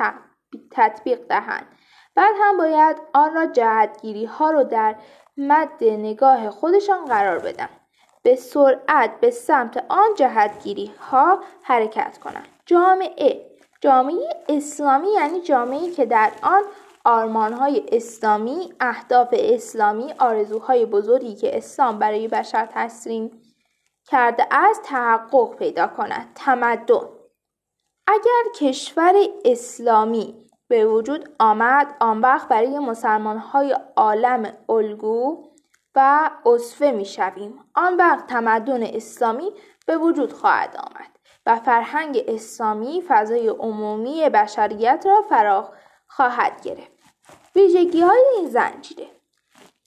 تطبیق 0.71 1.27
دهند. 1.29 1.67
بعد 2.15 2.35
هم 2.41 2.59
باید 2.59 2.97
آن 3.13 3.35
را 3.35 3.47
جهتگیری 3.47 4.25
ها 4.25 4.51
رو 4.51 4.65
در 4.65 4.95
مد 5.37 5.85
نگاه 5.85 6.51
خودشان 6.51 7.05
قرار 7.05 7.39
بدن. 7.39 7.69
به 8.23 8.37
سرعت 8.37 9.21
به 9.21 9.31
سمت 9.31 9.85
آن 9.89 10.15
جهتگیری 10.17 10.95
ها 11.11 11.39
حرکت 11.63 12.19
کنند 12.19 12.49
جامعه. 12.67 13.51
جامعه 13.81 14.29
اسلامی 14.49 15.13
یعنی 15.13 15.41
جامعه 15.41 15.91
که 15.91 16.07
در 16.07 16.33
آن 17.05 17.53
های 17.53 17.85
اسلامی، 17.93 18.75
اهداف 18.81 19.29
اسلامی، 19.33 20.15
آرزوهای 20.19 20.87
بزرگی 20.87 21.35
که 21.35 21.57
اسلام 21.57 21.99
برای 21.99 22.29
بشر 22.29 22.69
تسلیم 22.75 23.43
کرده 24.07 24.47
است 24.51 24.83
تحقق 24.83 25.57
پیدا 25.57 25.87
کند. 25.87 26.33
تمدن. 26.35 27.14
اگر 28.07 28.43
کشور 28.61 29.15
اسلامی 29.45 30.45
به 30.69 30.87
وجود 30.87 31.35
آمد 31.39 31.97
آن 32.01 32.21
وقت 32.21 32.49
برای 32.49 32.79
مسلمان 32.79 33.39
های 33.39 33.77
عالم 33.97 34.53
الگو 34.69 35.49
و 35.95 36.31
اصفه 36.47 36.91
می 36.91 37.05
شویم. 37.05 37.65
آن 37.75 37.97
وقت 37.97 38.27
تمدن 38.27 38.83
اسلامی 38.83 39.53
به 39.87 39.97
وجود 39.97 40.33
خواهد 40.33 40.77
آمد 40.77 41.19
و 41.47 41.57
فرهنگ 41.57 42.25
اسلامی 42.29 43.03
فضای 43.09 43.49
عمومی 43.49 44.29
بشریت 44.29 45.05
را 45.07 45.23
فرا 45.23 45.73
خواهد 46.07 46.61
گرفت. 46.63 46.95
ویژگی 47.57 48.01
های 48.01 48.25
این 48.37 48.49
زنجیره 48.49 49.07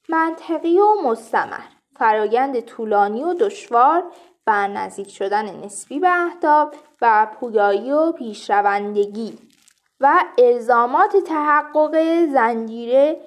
منطقی 0.10 0.80
و 0.80 1.02
مستمر 1.04 1.66
فرایند 1.96 2.60
طولانی 2.60 3.24
و 3.24 3.34
دشوار 3.34 4.12
و 4.48 4.68
نزدیک 4.68 5.12
شدن 5.12 5.66
نسبی 5.66 6.00
به 6.00 6.26
اهداف 6.26 6.76
و 7.02 7.28
پویایی 7.40 7.92
و 7.92 8.12
پیشروندگی 8.12 9.40
و 10.00 10.24
الزامات 10.38 11.18
تحقق 11.18 12.26
زنجیره 12.26 13.22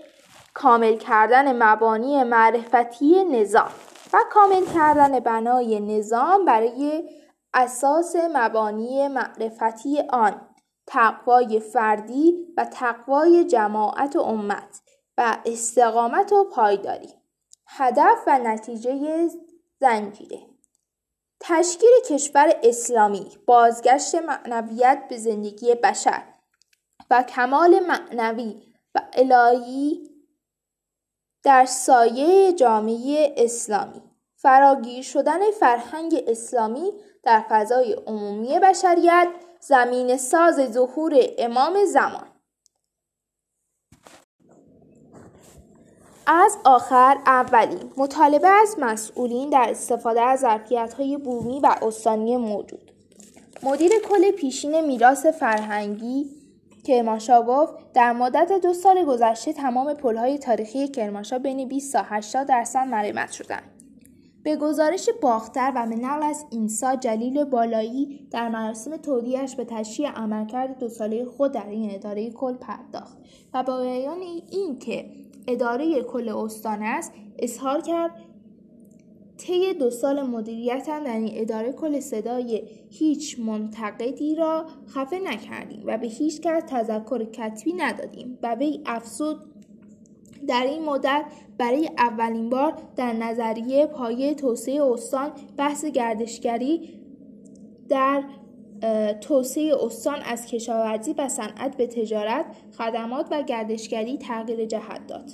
کامل 0.55 0.97
کردن 0.97 1.63
مبانی 1.63 2.25
معرفتی 2.25 3.25
نظام 3.25 3.71
و 4.13 4.19
کامل 4.31 4.67
کردن 4.75 5.21
بنای 5.21 5.81
نظام 5.81 6.45
برای 6.45 7.09
اساس 7.55 8.17
مبانی 8.35 9.09
معرفتی 9.09 10.03
آن 10.11 10.41
تقوای 10.87 11.61
فردی 11.61 12.47
و 12.57 12.65
تقوای 12.65 13.45
جماعت 13.45 14.17
و 14.17 14.21
امت 14.21 14.81
و 15.19 15.37
استقامت 15.47 16.33
و 16.33 16.45
پایداری 16.45 17.15
هدف 17.67 18.19
و 18.27 18.39
نتیجه 18.39 19.29
زنجیره. 19.81 20.50
تشکیل 21.51 21.91
کشور 22.09 22.53
اسلامی 22.63 23.39
بازگشت 23.47 24.15
معنویت 24.15 25.03
به 25.09 25.19
زندگی 25.19 25.75
بشر 25.75 26.23
و 27.11 27.23
کمال 27.23 27.81
معنوی 27.81 28.63
و 28.95 29.01
الهی 29.13 30.11
در 31.43 31.65
سایه 31.65 32.53
جامعه 32.53 33.35
اسلامی. 33.37 34.03
فراگیر 34.37 35.03
شدن 35.03 35.51
فرهنگ 35.51 36.25
اسلامی 36.27 36.93
در 37.23 37.45
فضای 37.49 37.93
عمومی 37.93 38.59
بشریت 38.59 39.29
زمین 39.61 40.17
ساز 40.17 40.73
ظهور 40.73 41.15
امام 41.39 41.85
زمان. 41.85 42.30
از 46.33 46.57
آخر 46.65 47.17
اولی 47.27 47.91
مطالبه 47.97 48.49
از 48.49 48.77
مسئولین 48.79 49.51
در 49.51 49.67
استفاده 49.71 50.21
از 50.21 50.45
های 50.99 51.17
بومی 51.17 51.61
و 51.61 51.75
استانی 51.83 52.37
موجود. 52.37 52.91
مدیر 53.63 53.91
کل 54.09 54.31
پیشین 54.31 54.81
میراث 54.81 55.27
فرهنگی 55.27 56.27
کرمانشاه 56.85 57.47
گفت 57.47 57.93
در 57.95 58.13
مدت 58.13 58.53
دو 58.63 58.75
سال 58.75 59.05
گذشته 59.05 59.53
تمام 59.53 59.95
پلهای 59.95 60.39
تاریخی 60.39 60.89
کرمانشاه 60.89 61.39
بین 61.39 61.69
20 61.69 61.93
تا 61.93 62.03
80 62.03 62.47
درصد 62.47 62.87
مرمت 62.87 63.33
شدند. 63.33 63.71
به 64.43 64.57
گزارش 64.57 65.09
باختر 65.23 65.73
و 65.77 65.87
به 65.87 65.97
نقل 65.97 66.23
از 66.23 66.45
اینسا 66.51 66.97
جلیل 66.97 67.45
بالایی 67.45 68.29
در 68.31 68.49
مراسم 68.49 68.97
تودیعش 68.97 69.57
به 69.57 69.65
تشریح 69.65 70.11
عملکرد 70.11 70.79
دو 70.79 70.89
ساله 70.89 71.25
خود 71.25 71.53
در 71.53 71.67
این 71.67 71.95
اداره 71.95 72.31
کل 72.31 72.55
پرداخت 72.55 73.19
و 73.55 73.63
با 73.63 73.81
بیان 73.83 74.21
اینکه 74.51 75.20
اداره 75.47 76.03
کل 76.03 76.29
استان 76.29 76.83
است 76.83 77.13
اظهار 77.39 77.81
کرد 77.81 78.11
طی 79.37 79.75
دو 79.75 79.91
سال 79.91 80.23
مدیریتم 80.23 81.05
در 81.05 81.17
این 81.17 81.31
اداره 81.35 81.73
کل 81.73 82.01
صدای 82.01 82.63
هیچ 82.91 83.39
منتقدی 83.39 84.35
را 84.35 84.67
خفه 84.89 85.19
نکردیم 85.19 85.83
و 85.87 85.99
به 85.99 86.07
هیچ 86.07 86.41
کس 86.41 86.63
تذکر 86.67 87.25
کتبی 87.25 87.73
ندادیم 87.73 88.39
و 88.43 88.55
وی 88.55 88.81
افزود. 88.87 89.37
در 90.47 90.67
این 90.67 90.85
مدت 90.85 91.25
برای 91.59 91.91
اولین 91.99 92.51
بار 92.51 92.75
در 92.97 93.13
نظریه 93.13 93.87
پایه 93.87 94.35
توسعه 94.35 94.83
استان 94.83 95.31
بحث 95.57 95.85
گردشگری 95.85 97.01
در 97.89 98.25
توسعه 99.21 99.75
استان 99.85 100.23
از 100.23 100.47
کشاورزی 100.47 101.15
و 101.19 101.29
صنعت 101.29 101.77
به 101.77 101.87
تجارت، 101.87 102.45
خدمات 102.79 103.27
و 103.31 103.43
گردشگری 103.43 104.19
تغییر 104.19 104.65
جهت 104.65 105.07
داد. 105.07 105.31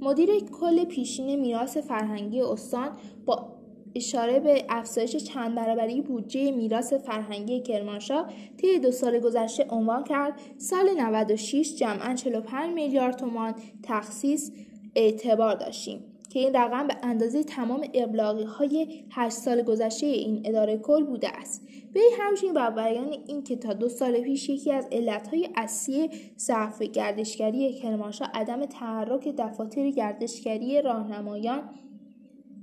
مدیر 0.00 0.30
کل 0.40 0.84
پیشین 0.84 1.40
میراث 1.40 1.76
فرهنگی 1.76 2.40
استان 2.40 2.90
با 3.26 3.56
اشاره 3.94 4.40
به 4.40 4.64
افزایش 4.68 5.16
چند 5.16 5.54
برابری 5.54 6.00
بودجه 6.00 6.50
میراث 6.50 6.92
فرهنگی 6.92 7.60
کرمانشاه 7.60 8.32
طی 8.56 8.78
دو 8.78 8.90
سال 8.90 9.18
گذشته 9.18 9.66
عنوان 9.70 10.04
کرد 10.04 10.40
سال 10.58 10.90
96 10.96 11.76
جمعا 11.76 12.14
45 12.14 12.74
میلیارد 12.74 13.16
تومان 13.16 13.54
تخصیص 13.82 14.50
اعتبار 14.94 15.54
داشتیم 15.54 16.04
که 16.30 16.38
این 16.38 16.56
رقم 16.56 16.86
به 16.86 16.94
اندازه 17.02 17.44
تمام 17.44 17.84
ابلاغی 17.94 18.44
های 18.44 19.04
8 19.10 19.36
سال 19.36 19.62
گذشته 19.62 20.06
این 20.06 20.42
اداره 20.44 20.78
کل 20.78 21.04
بوده 21.04 21.28
است. 21.28 21.65
وی 21.96 22.02
همچنین 22.18 22.54
بر 22.54 22.70
بیان 22.70 23.08
اینکه 23.26 23.56
تا 23.56 23.72
دو 23.72 23.88
سال 23.88 24.20
پیش 24.20 24.48
یکی 24.48 24.72
از 24.72 24.88
علتهای 24.92 25.48
اصلی 25.56 26.10
ضعف 26.38 26.82
گردشگری 26.82 27.72
کرمانشاه 27.72 28.30
عدم 28.34 28.66
تحرک 28.66 29.28
دفاتر 29.28 29.90
گردشگری 29.90 30.82
راهنمایان 30.82 31.70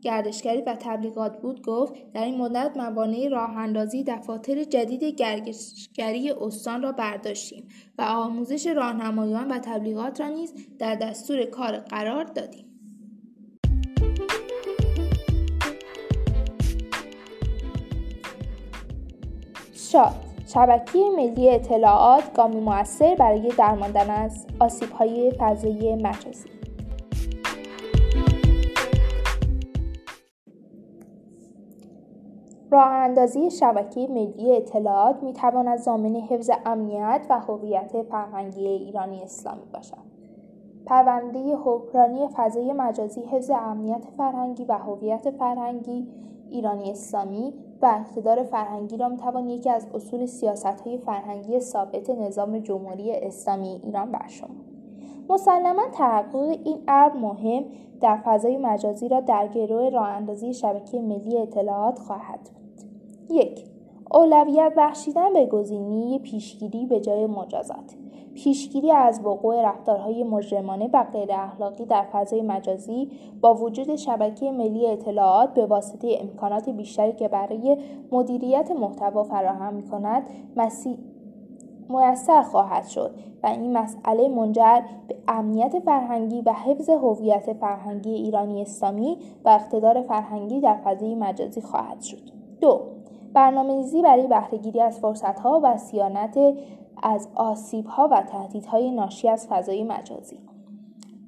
گردشگری 0.02 0.62
و 0.62 0.75
تبلیغات 0.80 1.42
بود 1.42 1.62
گفت 1.62 1.94
در 2.13 2.24
این 2.24 2.38
مدت 2.38 2.78
موانع 2.78 3.28
راه 3.28 3.58
اندازی 3.58 4.04
دفاتر 4.04 4.63
جدید 4.63 5.04
گردشگری 5.04 6.32
استان 6.32 6.82
را 6.82 6.92
برداشتیم 6.92 7.68
و 7.98 8.02
آموزش 8.02 8.68
راهنمایان 8.68 9.52
و 9.52 9.60
تبلیغات 9.60 10.22
را 10.22 10.27
نیز 10.27 10.53
در 10.79 10.96
دستور 10.96 11.46
کار 11.46 11.77
قرار 11.77 12.24
دادیم. 12.24 12.73
شاد 19.94 20.14
شبکه 20.46 21.00
ملی 21.18 21.50
اطلاعات 21.50 22.34
گامی 22.34 22.60
موثر 22.60 23.16
برای 23.16 23.51
درماندن 23.58 24.10
از 24.10 24.46
آسیب‌های 24.60 25.32
فضایی 25.32 25.96
مجازی 25.96 26.50
راه 32.72 32.88
اندازی 32.88 33.51
شبکه 33.51 34.08
ملی 34.08 34.56
اطلاعات 34.56 35.24
می 35.24 35.34
تواند 35.34 35.77
ضامن 35.77 36.16
حفظ 36.16 36.50
امنیت 36.66 37.25
و 37.29 37.40
هویت 37.40 38.01
فرهنگی 38.01 38.68
ایرانی 38.68 39.24
اسلامی 39.24 39.66
باشد. 39.74 39.98
پرونده 40.86 41.56
حکمرانی 41.56 42.27
فضای 42.36 42.74
مجازی 42.74 43.22
حفظ 43.22 43.51
امنیت 43.56 44.06
فرهنگی 44.18 44.66
و 44.66 44.74
هویت 44.74 45.32
فرهنگی 45.32 46.08
ایرانی 46.50 46.92
اسلامی 46.92 47.53
و 47.81 47.86
اقتدار 47.86 48.44
فرهنگی 48.44 48.98
را 48.98 49.09
می‌توان 49.09 49.50
یکی 49.50 49.70
از 49.70 49.88
اصول 49.94 50.25
سیاست 50.25 50.81
های 50.81 50.98
فرهنگی 50.98 51.59
ثابت 51.59 52.09
نظام 52.09 52.59
جمهوری 52.59 53.12
اسلامی 53.12 53.81
ایران 53.83 54.12
برشمرد 54.12 54.51
مسلما 55.29 55.83
تحقق 55.94 56.36
این 56.36 56.77
امر 56.88 57.14
مهم 57.14 57.64
در 58.01 58.18
فضای 58.18 58.57
مجازی 58.57 59.07
را 59.07 59.20
در 59.20 59.48
گروه 59.48 59.90
راه 59.90 60.07
اندازی 60.07 60.53
شبکه 60.53 61.00
ملی 61.00 61.38
اطلاعات 61.38 62.00
خواهد 62.00 62.40
بود. 62.40 63.38
یک 63.38 63.66
اولویت 64.12 64.74
بخشیدن 64.77 65.33
به 65.33 65.46
گزینه 65.46 66.20
پیشگیری 66.20 66.86
به 66.86 67.00
جای 67.00 67.25
مجازات. 67.25 68.02
پیشگیری 68.35 68.91
از 68.91 69.22
وقوع 69.24 69.61
رفتارهای 69.61 70.24
مجرمانه 70.24 70.89
و 70.93 71.03
غیر 71.03 71.29
اخلاقی 71.31 71.85
در 71.85 72.03
فضای 72.11 72.41
مجازی 72.41 73.09
با 73.41 73.53
وجود 73.53 73.96
شبکه 73.96 74.51
ملی 74.51 74.87
اطلاعات 74.87 75.53
به 75.53 75.65
واسطه 75.65 76.17
امکانات 76.22 76.69
بیشتری 76.69 77.13
که 77.13 77.27
برای 77.27 77.77
مدیریت 78.11 78.72
محتوا 78.72 79.24
فراهم 79.24 79.74
می 79.74 79.83
کند 79.83 80.24
خواهد 82.43 82.87
شد 82.87 83.11
و 83.43 83.48
این 83.48 83.77
مسئله 83.77 84.27
منجر 84.27 84.81
به 85.07 85.15
امنیت 85.27 85.79
فرهنگی 85.79 86.41
و 86.41 86.53
حفظ 86.53 86.89
هویت 86.89 87.53
فرهنگی 87.53 88.13
ایرانی 88.13 88.61
اسلامی 88.61 89.17
و 89.46 89.50
اقتدار 89.50 90.01
فرهنگی 90.01 90.59
در 90.59 90.75
فضای 90.75 91.15
مجازی 91.15 91.61
خواهد 91.61 92.01
شد. 92.01 92.22
دو 92.61 92.81
برنامه‌ریزی 93.33 94.01
برای 94.01 94.27
بهرهگیری 94.27 94.81
از 94.81 95.00
فرصتها 95.00 95.61
و 95.63 95.77
سیانت 95.77 96.39
از 97.03 97.27
آسیبها 97.35 98.07
و 98.11 98.22
تهدیدهای 98.22 98.92
ناشی 98.92 99.29
از 99.29 99.48
فضای 99.48 99.83
مجازی 99.83 100.39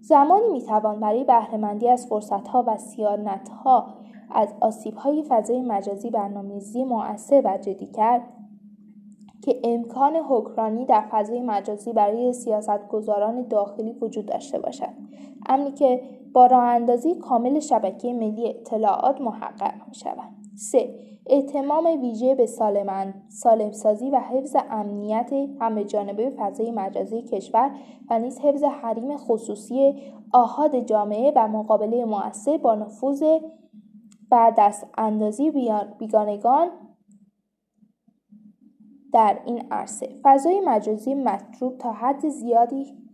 زمانی 0.01 0.47
می‌توان 0.47 0.99
برای 0.99 1.23
بهرهمندی 1.23 1.89
از 1.89 2.07
فرصتها 2.07 2.63
و 2.67 2.77
سیانتها 2.77 3.87
از 4.31 4.53
آسیبهای 4.61 5.23
فضای 5.23 5.61
مجازی 5.61 6.09
برنامه‌ریزی 6.09 6.83
مؤثر 6.83 7.41
و 7.45 7.57
جدی 7.57 7.85
کرد 7.85 8.21
که 9.41 9.59
امکان 9.63 10.15
حکرانی 10.15 10.85
در 10.85 11.01
فضای 11.11 11.41
مجازی 11.41 11.93
برای 11.93 12.33
سیاستگزاران 12.33 13.47
داخلی 13.47 13.91
وجود 13.91 14.25
داشته 14.25 14.59
باشد 14.59 14.89
امنی 15.45 15.71
که 15.71 16.01
با 16.33 16.45
راه 16.45 16.63
اندازی 16.63 17.15
کامل 17.15 17.59
شبکه 17.59 18.13
ملی 18.13 18.49
اطلاعات 18.49 19.21
محقق 19.21 19.87
می 19.87 19.95
شود. 19.95 20.29
3. 20.55 21.14
اعتمام 21.25 21.85
ویژه 22.01 22.35
به 22.35 22.45
سالم 23.29 23.71
سازی 23.71 24.09
و 24.09 24.19
حفظ 24.19 24.55
امنیت 24.69 25.33
همه 25.59 25.83
جانبه 25.83 26.29
فضای 26.29 26.71
مجازی 26.71 27.21
کشور 27.21 27.71
و 28.09 28.19
نیز 28.19 28.39
حفظ 28.39 28.63
حریم 28.63 29.17
خصوصی 29.17 30.01
آهاد 30.33 30.79
جامعه 30.79 31.33
و 31.35 31.47
مقابله 31.47 32.05
مؤثر 32.05 32.57
با 32.57 32.75
نفوذ 32.75 33.23
و 34.31 34.53
دست 34.57 34.87
اندازی 34.97 35.51
بیگانگان 35.99 36.69
در 39.13 39.39
این 39.45 39.63
عرصه. 39.71 40.09
فضای 40.23 40.61
مجازی 40.65 41.15
مطلوب 41.15 41.77
تا 41.77 41.91
حد 41.91 42.29
زیادی 42.29 43.04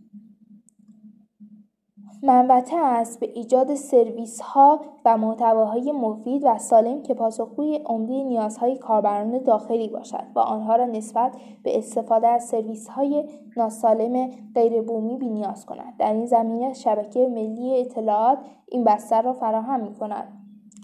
منوطه 2.24 2.76
است 2.76 3.20
به 3.20 3.30
ایجاد 3.34 3.74
سرویس 3.74 4.40
ها 4.40 4.80
و 5.04 5.16
محتواهای 5.16 5.92
مفید 5.92 6.42
و 6.44 6.58
سالم 6.58 7.02
که 7.02 7.14
پاسخگوی 7.14 7.80
عمده 7.86 8.24
نیازهای 8.24 8.76
کاربران 8.76 9.38
داخلی 9.38 9.88
باشد 9.88 10.24
و 10.34 10.38
آنها 10.38 10.76
را 10.76 10.86
نسبت 10.86 11.32
به 11.62 11.78
استفاده 11.78 12.28
از 12.28 12.44
سرویس 12.44 12.88
های 12.88 13.28
ناسالم 13.56 14.30
غیر 14.54 14.82
بومی 14.82 15.16
بینیاز 15.16 15.66
کند. 15.66 15.94
در 15.98 16.12
این 16.12 16.26
زمینه 16.26 16.72
شبکه 16.72 17.28
ملی 17.28 17.80
اطلاعات 17.80 18.38
این 18.68 18.84
بستر 18.84 19.22
را 19.22 19.32
فراهم 19.32 19.80
می 19.80 19.94
کند 19.94 20.28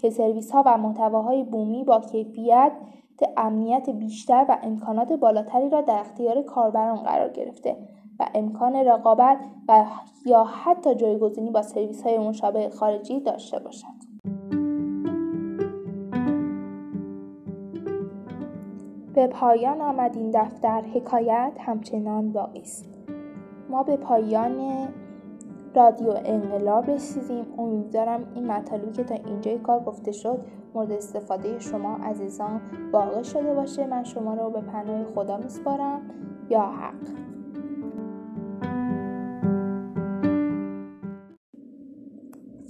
که 0.01 0.09
سرویس 0.09 0.51
ها 0.51 0.63
و 0.65 0.77
محتواهای 0.77 1.43
بومی 1.43 1.83
با 1.83 1.99
کیفیت 1.99 2.71
امنیت 3.37 3.89
بیشتر 3.89 4.45
و 4.49 4.57
امکانات 4.63 5.13
بالاتری 5.13 5.69
را 5.69 5.81
در 5.81 5.99
اختیار 5.99 6.41
کاربران 6.41 6.95
قرار 6.95 7.29
گرفته. 7.29 7.77
و 8.19 8.25
امکان 8.35 8.75
رقابت 8.75 9.37
و 9.67 9.85
یا 10.25 10.43
حتی 10.43 10.95
جایگزینی 10.95 11.51
با 11.51 11.61
سرویس 11.61 12.03
های 12.03 12.17
مشابه 12.17 12.69
خارجی 12.69 13.19
داشته 13.19 13.59
باشد. 13.59 14.09
به 19.13 19.27
پایان 19.27 19.81
آمد 19.81 20.17
این 20.17 20.31
دفتر. 20.31 20.81
حکایت 20.81 21.51
همچنان 21.59 22.31
باقی 22.31 22.59
است. 22.59 22.85
ما 23.69 23.83
به 23.83 23.97
پایان 23.97 24.87
رادیو 25.75 26.13
انقلاب 26.25 26.89
رسیدیم. 26.89 27.45
امیدوارم 27.57 28.31
این 28.35 28.51
مطالبی 28.51 28.91
که 28.91 29.03
تا 29.03 29.15
اینجای 29.15 29.57
کار 29.57 29.79
گفته 29.79 30.11
شد 30.11 30.39
مورد 30.73 30.91
استفاده 30.91 31.59
شما 31.59 31.95
عزیزان 31.95 32.61
واقع 32.91 33.21
شده 33.21 33.53
باشه. 33.53 33.87
من 33.87 34.03
شما 34.03 34.33
رو 34.33 34.49
به 34.49 34.61
پناه 34.61 35.03
خدا 35.03 35.37
میسپارم. 35.37 36.01
یا 36.49 36.61
حق. 36.61 37.38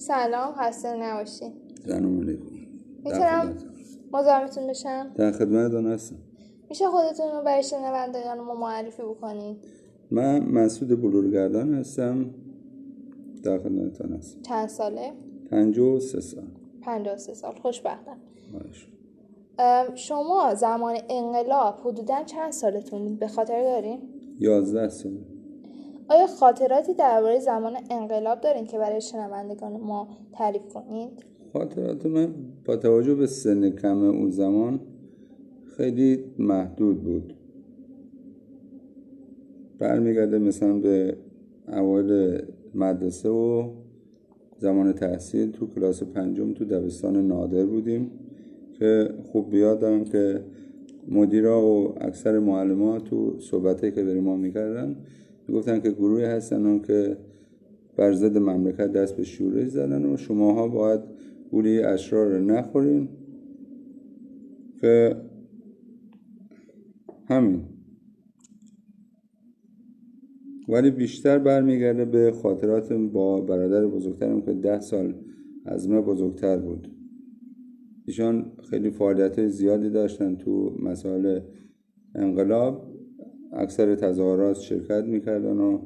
سلام 0.10 0.54
خسته 0.54 0.96
نباشین 0.96 1.54
سلام 1.86 2.20
علیکم. 2.22 2.44
می‌تونم 3.04 3.56
مزاحمتون 4.14 4.68
بشم؟ 4.68 5.12
در 5.16 5.32
خدمتتون 5.32 5.92
هستم. 5.92 6.16
میشه 6.70 6.86
خودتون 6.88 7.32
رو 7.32 7.44
برای 7.44 7.64
شنوندگان 7.64 8.40
ما 8.40 8.56
معرفی 8.56 9.02
بکنید 9.02 9.58
من 10.12 10.40
مسعود 10.40 11.02
بلورگردان 11.02 11.74
هستم. 11.74 12.26
در 13.44 13.58
خدمتتون 13.58 14.14
هستم. 14.14 14.42
چند 14.42 14.70
ساله؟ 14.70 15.12
پنجاه 15.52 15.96
و 15.96 16.00
سه 16.00 16.22
سال. 16.22 16.48
پنجاه 16.82 17.16
و 17.16 17.18
سه 17.18 17.34
سال. 17.34 17.54
خوشبختم. 17.62 18.18
شما 19.96 20.56
زمان 20.56 20.98
انقلاب 21.10 21.80
حدودا 21.84 22.24
چند 22.24 22.52
سالتون 22.52 23.16
به 23.16 23.28
خاطر 23.28 23.64
دارین؟ 23.64 24.00
یازده 24.40 24.90
سال. 24.90 25.12
آیا 26.10 26.28
خاطراتی 26.28 26.94
درباره 26.94 27.40
زمان 27.40 27.74
انقلاب 27.90 28.42
دارین 28.42 28.66
که 28.66 28.78
برای 28.78 29.02
شنوندگان 29.02 29.78
ما 29.78 30.08
تعریف 30.34 30.74
کنید؟ 30.74 31.26
خاطرات 31.54 32.06
من 32.06 32.34
با 32.66 32.76
توجه 32.76 33.16
به 33.16 33.28
سن 33.28 33.70
کم 33.70 34.04
اون 34.04 34.32
زمان 34.32 34.80
خیلی 35.78 36.24
محدود 36.40 37.04
بود. 37.04 37.34
برمیگرده 39.80 40.40
مثلا 40.40 40.74
به 40.74 41.18
اوایل 41.68 42.42
مدرسه 42.76 43.30
و 43.30 43.70
زمان 44.58 44.94
تحصیل 44.94 45.52
تو 45.52 45.68
کلاس 45.68 46.04
پنجم 46.04 46.54
تو 46.54 46.66
دبستان 46.66 47.28
نادر 47.28 47.66
بودیم 47.66 48.12
که 48.80 49.10
خوب 49.32 49.50
بیاد 49.50 49.80
دارم 49.80 50.04
که 50.04 50.44
مدیرا 51.08 51.66
و 51.66 51.94
اکثر 52.02 52.40
معلمات 52.40 53.04
تو 53.04 53.40
صحبته 53.40 53.92
که 53.92 54.04
برای 54.04 54.20
ما 54.20 54.36
می‌کردن 54.36 54.96
می‌گفتن 55.50 55.80
که 55.80 55.92
گروهی 55.92 56.26
هستن 56.26 56.66
اون 56.66 56.82
که 56.82 57.18
بر 57.98 58.14
ضد 58.14 58.38
مملکت 58.38 58.92
دست 58.92 59.16
به 59.16 59.24
شورش 59.24 59.68
زدن 59.68 60.06
و 60.06 60.18
شماها 60.18 60.68
باید 60.68 61.02
گولی 61.52 61.80
اشرار 61.80 62.28
رو 62.28 62.46
نخورین. 62.46 63.10
که 64.82 65.16
همین. 67.26 67.62
ولی 70.68 70.92
بیشتر 70.92 71.40
برمیگرده 71.40 72.06
به 72.06 72.32
خاطرات 72.32 72.94
با 72.94 73.42
برادر 73.42 73.88
بزرگترم 73.88 74.42
که 74.42 74.54
ده 74.54 74.80
سال 74.80 75.16
از 75.66 75.90
من 75.90 76.02
بزرگتر 76.02 76.58
بود. 76.58 76.88
ایشان 78.06 78.52
خیلی 78.70 78.90
فعالیت 78.90 79.48
زیادی 79.48 79.90
داشتن 79.90 80.36
تو 80.36 80.76
مسائل 80.84 81.40
انقلاب. 82.16 82.99
اکثر 83.54 83.96
تظاهرات 83.96 84.60
شرکت 84.60 85.04
می‌کردن 85.04 85.58
و 85.58 85.80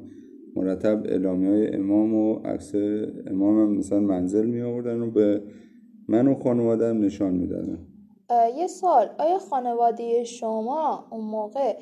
مرتب 0.56 1.02
اعلامی 1.06 1.46
های 1.46 1.74
امام 1.74 2.14
و 2.14 2.34
عکس 2.34 2.74
امام 3.26 3.60
هم 3.60 3.76
مثلا 3.76 4.00
منزل 4.00 4.46
می 4.46 4.60
آوردن 4.60 5.00
و 5.00 5.10
به 5.10 5.42
من 6.08 6.28
و 6.28 6.34
خانوادم 6.34 7.00
نشان 7.00 7.34
می‌دادن. 7.34 7.78
یه 8.56 8.66
سال 8.66 9.06
آیا 9.18 9.38
خانواده 9.38 10.24
شما 10.24 11.08
اون 11.10 11.24
موقع 11.24 11.76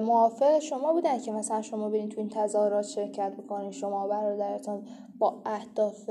موافق 0.00 0.58
شما 0.58 0.92
بودن 0.92 1.18
که 1.18 1.32
مثلا 1.32 1.62
شما 1.62 1.90
برین 1.90 2.08
تو 2.08 2.20
این 2.20 2.30
تظاهرات 2.32 2.84
شرکت 2.84 3.32
بکنین 3.38 3.70
شما 3.70 4.06
و 4.06 4.08
برادرتون 4.08 4.82
با 5.18 5.42
اهداف 5.46 6.10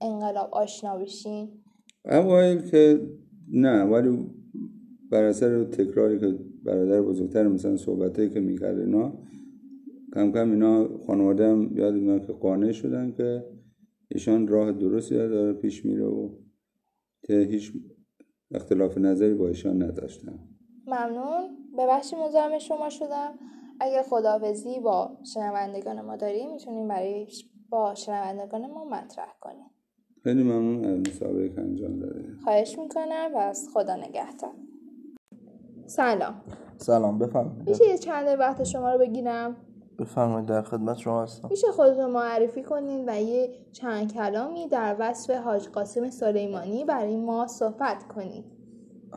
انقلاب 0.00 0.48
آشنا 0.52 0.98
بشین؟ 0.98 1.48
اوایل 2.04 2.70
که 2.70 3.00
نه 3.52 3.84
ولی 3.84 4.30
بر 5.10 5.24
اثر 5.24 5.64
تکراری 5.64 6.20
که 6.20 6.38
برادر 6.64 7.02
بزرگتر 7.02 7.48
مثلا 7.48 7.76
صحبته 7.76 8.30
که 8.30 8.40
می‌کرد 8.40 8.78
اینا 8.78 9.12
کم 10.14 10.32
کم 10.32 10.50
اینا 10.50 10.98
خانواده 11.06 11.48
هم 11.48 11.76
یاد 11.76 11.94
میاد 11.94 12.26
که 12.26 12.32
قانع 12.32 12.72
شدن 12.72 13.12
که 13.12 13.44
ایشان 14.08 14.48
راه 14.48 14.72
درستی 14.72 15.14
داره 15.14 15.52
پیش 15.52 15.84
میره 15.84 16.04
و 16.04 16.28
که 17.22 17.34
هیچ 17.34 17.72
اختلاف 18.50 18.98
نظری 18.98 19.34
با 19.34 19.48
ایشان 19.48 19.82
نداشتن. 19.82 20.38
ممنون. 20.86 21.56
ببخشید 21.78 22.18
مزاحم 22.18 22.58
شما 22.58 22.90
شدم. 22.90 23.34
اگر 23.80 24.02
خداحافظی 24.02 24.80
با 24.80 25.18
شنوندگان 25.34 26.00
ما 26.00 26.16
داریم 26.16 26.50
می‌تونیم 26.52 26.88
برای 26.88 27.26
با 27.68 27.94
شنوندگان 27.94 28.66
ما 28.66 28.84
مطرح 28.84 29.34
کنیم. 29.40 29.66
خیلی 30.22 30.42
ممنون 30.42 30.84
از 30.84 31.00
مسابقه 31.00 31.60
انجام 31.60 31.98
داده 31.98 32.24
خواهش 32.44 32.78
می‌کنم 32.78 33.30
و 33.34 33.38
از 33.38 33.68
خدا 33.72 33.96
نگهدار. 33.96 34.52
سلام. 35.86 36.34
سلام 36.76 37.18
بفرمایید. 37.18 37.68
میشه 37.68 37.84
یه 37.88 37.98
چند 37.98 38.38
وقت 38.38 38.64
شما 38.64 38.92
رو 38.92 38.98
بگیرم؟ 38.98 39.56
بفرمایید 39.98 40.48
در 40.48 40.62
خدمت 40.62 40.96
شما 40.96 41.22
هستم. 41.22 41.48
میشه 41.50 41.66
خودتون 41.66 42.10
معرفی 42.10 42.62
کنین 42.62 43.08
و 43.08 43.22
یه 43.22 43.48
چند 43.72 44.12
کلامی 44.12 44.68
در 44.68 44.96
وصف 44.98 45.30
حاج 45.30 45.68
قاسم 45.68 46.10
سلیمانی 46.10 46.84
برای 46.84 47.16
ما 47.16 47.46
صحبت 47.46 48.04
کنید 48.14 48.44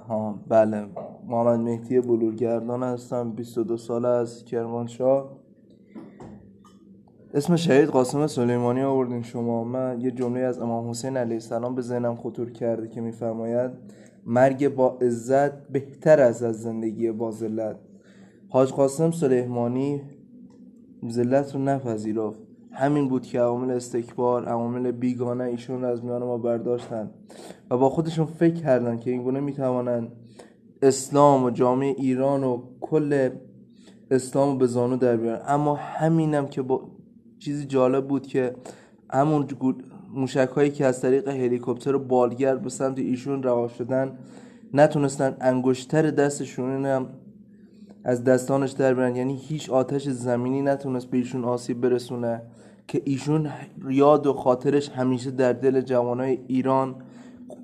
ها 0.07 0.39
بله. 0.47 0.85
محمد 1.27 1.59
مهدی 1.59 2.01
بلورگردان 2.01 2.83
هستم 2.83 3.31
22 3.31 3.77
ساله 3.77 4.07
از 4.07 4.45
کرمانشاه. 4.45 5.29
اسم 7.33 7.55
شهید 7.55 7.89
قاسم 7.89 8.27
سلیمانی 8.27 8.81
آوردین 8.81 9.21
شما. 9.21 9.63
من 9.63 10.01
یه 10.01 10.11
جمله 10.11 10.39
از 10.39 10.59
امام 10.59 10.89
حسین 10.89 11.17
علیه 11.17 11.33
السلام 11.33 11.75
به 11.75 11.81
ذهنم 11.81 12.15
خطور 12.15 12.51
کرده 12.51 12.87
که 12.87 13.01
میفرماید. 13.01 13.71
مرگ 14.27 14.67
با 14.67 14.97
عزت 15.01 15.67
بهتر 15.67 16.21
است 16.21 16.43
از 16.43 16.61
زندگی 16.61 17.11
با 17.11 17.31
ذلت. 17.31 17.75
حاج 18.49 18.71
قاسم 18.71 19.11
سلیمانی 19.11 20.01
ذلت 21.09 21.55
رو 21.55 21.61
نپذیرفت. 21.61 22.39
همین 22.71 23.09
بود 23.09 23.25
که 23.25 23.39
عوامل 23.39 23.71
استکبار 23.71 24.45
عوامل 24.45 24.91
بیگانه 24.91 25.43
ایشون 25.43 25.83
از 25.83 26.03
میان 26.03 26.23
ما 26.23 26.37
برداشتن 26.37 27.11
و 27.71 27.77
با 27.77 27.89
خودشون 27.89 28.25
فکر 28.25 28.53
کردن 28.53 28.99
که 28.99 29.11
اینگونه 29.11 29.39
می‌توانند 29.39 30.11
اسلام 30.81 31.43
و 31.43 31.49
جامعه 31.49 31.95
ایران 31.97 32.43
و 32.43 32.61
کل 32.81 33.29
اسلام 34.11 34.51
رو 34.51 34.57
به 34.57 34.67
زانو 34.67 34.97
در 34.97 35.17
بیارن. 35.17 35.41
اما 35.47 35.75
همینم 35.75 36.47
که 36.47 36.61
با 36.61 36.91
چیزی 37.39 37.65
جالب 37.65 38.07
بود 38.07 38.27
که 38.27 38.55
همون 39.13 39.47
موشک 40.17 40.49
هایی 40.55 40.71
که 40.71 40.85
از 40.85 41.01
طریق 41.01 41.27
هلیکوپتر 41.27 41.95
و 41.95 41.99
بالگر 41.99 42.55
به 42.55 42.69
سمت 42.69 42.99
ایشون 42.99 43.43
رها 43.43 43.67
شدن 43.67 44.17
نتونستن 44.73 45.37
انگشتر 45.41 46.11
دستشون 46.11 46.85
هم 46.85 47.09
از 48.03 48.23
دستانش 48.23 48.71
در 48.71 48.93
برن 48.93 49.15
یعنی 49.15 49.35
هیچ 49.35 49.69
آتش 49.69 50.09
زمینی 50.09 50.61
نتونست 50.61 51.09
به 51.09 51.17
ایشون 51.17 51.43
آسیب 51.45 51.81
برسونه 51.81 52.41
که 52.87 53.01
ایشون 53.05 53.49
یاد 53.89 54.27
و 54.27 54.33
خاطرش 54.33 54.89
همیشه 54.89 55.31
در 55.31 55.53
دل 55.53 55.81
جوانای 55.81 56.39
ایران 56.47 56.95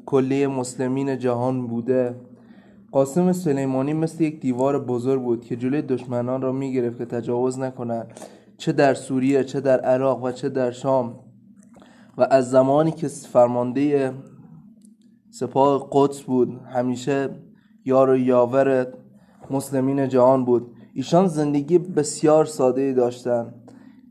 کلیه 0.05 0.47
مسلمین 0.47 1.19
جهان 1.19 1.67
بوده. 1.67 2.15
قاسم 2.91 3.31
سلیمانی 3.31 3.93
مثل 3.93 4.23
یک 4.23 4.39
دیوار 4.39 4.79
بزرگ 4.79 5.21
بود 5.21 5.45
که 5.45 5.55
جلوی 5.55 5.81
دشمنان 5.81 6.41
را 6.41 6.51
می‌گرفت 6.51 6.97
که 6.97 7.05
تجاوز 7.05 7.59
نکنند. 7.59 8.19
چه 8.57 8.71
در 8.71 8.93
سوریه 8.93 9.43
چه 9.43 9.61
در 9.61 9.79
عراق 9.79 10.23
و 10.23 10.31
چه 10.31 10.49
در 10.49 10.71
شام. 10.71 11.19
و 12.17 12.27
از 12.29 12.51
زمانی 12.51 12.91
که 12.91 13.07
فرمانده 13.07 14.13
سپاه 15.29 15.87
قدس 15.91 16.21
بود 16.21 16.61
همیشه 16.73 17.29
یار 17.85 18.09
و 18.09 18.17
یاور 18.17 18.87
مسلمین 19.51 20.09
جهان 20.09 20.45
بود. 20.45 20.75
ایشان 20.93 21.27
زندگی 21.27 21.77
بسیار 21.77 22.45
ساده 22.45 22.93
داشتن. 22.93 23.53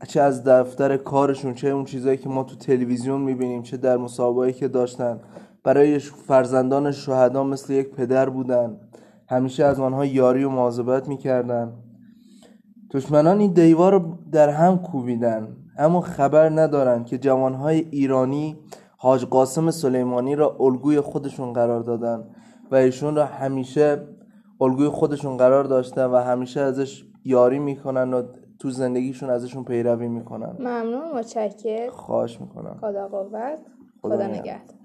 چه 0.07 0.21
از 0.21 0.43
دفتر 0.43 0.97
کارشون 0.97 1.53
چه 1.53 1.67
اون 1.67 1.85
چیزایی 1.85 2.17
که 2.17 2.29
ما 2.29 2.43
تو 2.43 2.55
تلویزیون 2.55 3.21
می‌بینیم 3.21 3.61
چه 3.61 3.77
در 3.77 3.97
مسابقه 3.97 4.53
که 4.53 4.67
داشتن. 4.67 5.19
برای 5.63 5.99
فرزندان 5.99 6.91
شهدا 6.91 7.43
مثل 7.43 7.73
یک 7.73 7.89
پدر 7.89 8.29
بودن. 8.29 8.77
همیشه 9.29 9.63
از 9.63 9.79
آنها 9.79 10.05
یاری 10.05 10.43
و 10.43 10.49
مواظبت 10.49 11.07
می‌کردن. 11.07 11.73
دشمنان 12.91 13.39
این 13.39 13.53
دیوار 13.53 13.91
رو 13.93 14.17
در 14.31 14.49
هم 14.49 14.77
کوبیدن. 14.77 15.47
اما 15.77 16.01
خبر 16.01 16.49
ندارن 16.49 17.03
که 17.03 17.17
جوانهای 17.17 17.79
ایرانی 17.91 18.57
حاج 18.97 19.25
قاسم 19.25 19.71
سلیمانی 19.71 20.35
را 20.35 20.57
الگوی 20.59 21.01
خودشون 21.01 21.53
قرار 21.53 21.79
دادن 21.81 22.23
و 22.71 22.75
ایشون 22.75 23.15
را 23.15 23.25
همیشه 23.25 24.07
الگوی 24.61 24.87
خودشون 24.87 25.37
قرار 25.37 25.63
داشتن 25.63 26.05
و 26.05 26.17
همیشه 26.17 26.61
ازش 26.61 27.05
یاری 27.25 27.59
می‌کنن 27.59 28.13
و 28.13 28.23
تو 28.59 28.69
زندگیشون 28.69 29.29
ازشون 29.29 29.63
پیروی 29.63 30.07
می‌کنن. 30.07 30.55
ممنون 30.59 31.11
متشکر 31.15 31.89
خواهش 31.89 32.41
می‌کنم. 32.41 32.77
خدا 32.81 33.07
قوت 33.07 33.59
خدا 34.01 34.15
خدا. 34.15 34.27
نگهدار. 34.27 34.82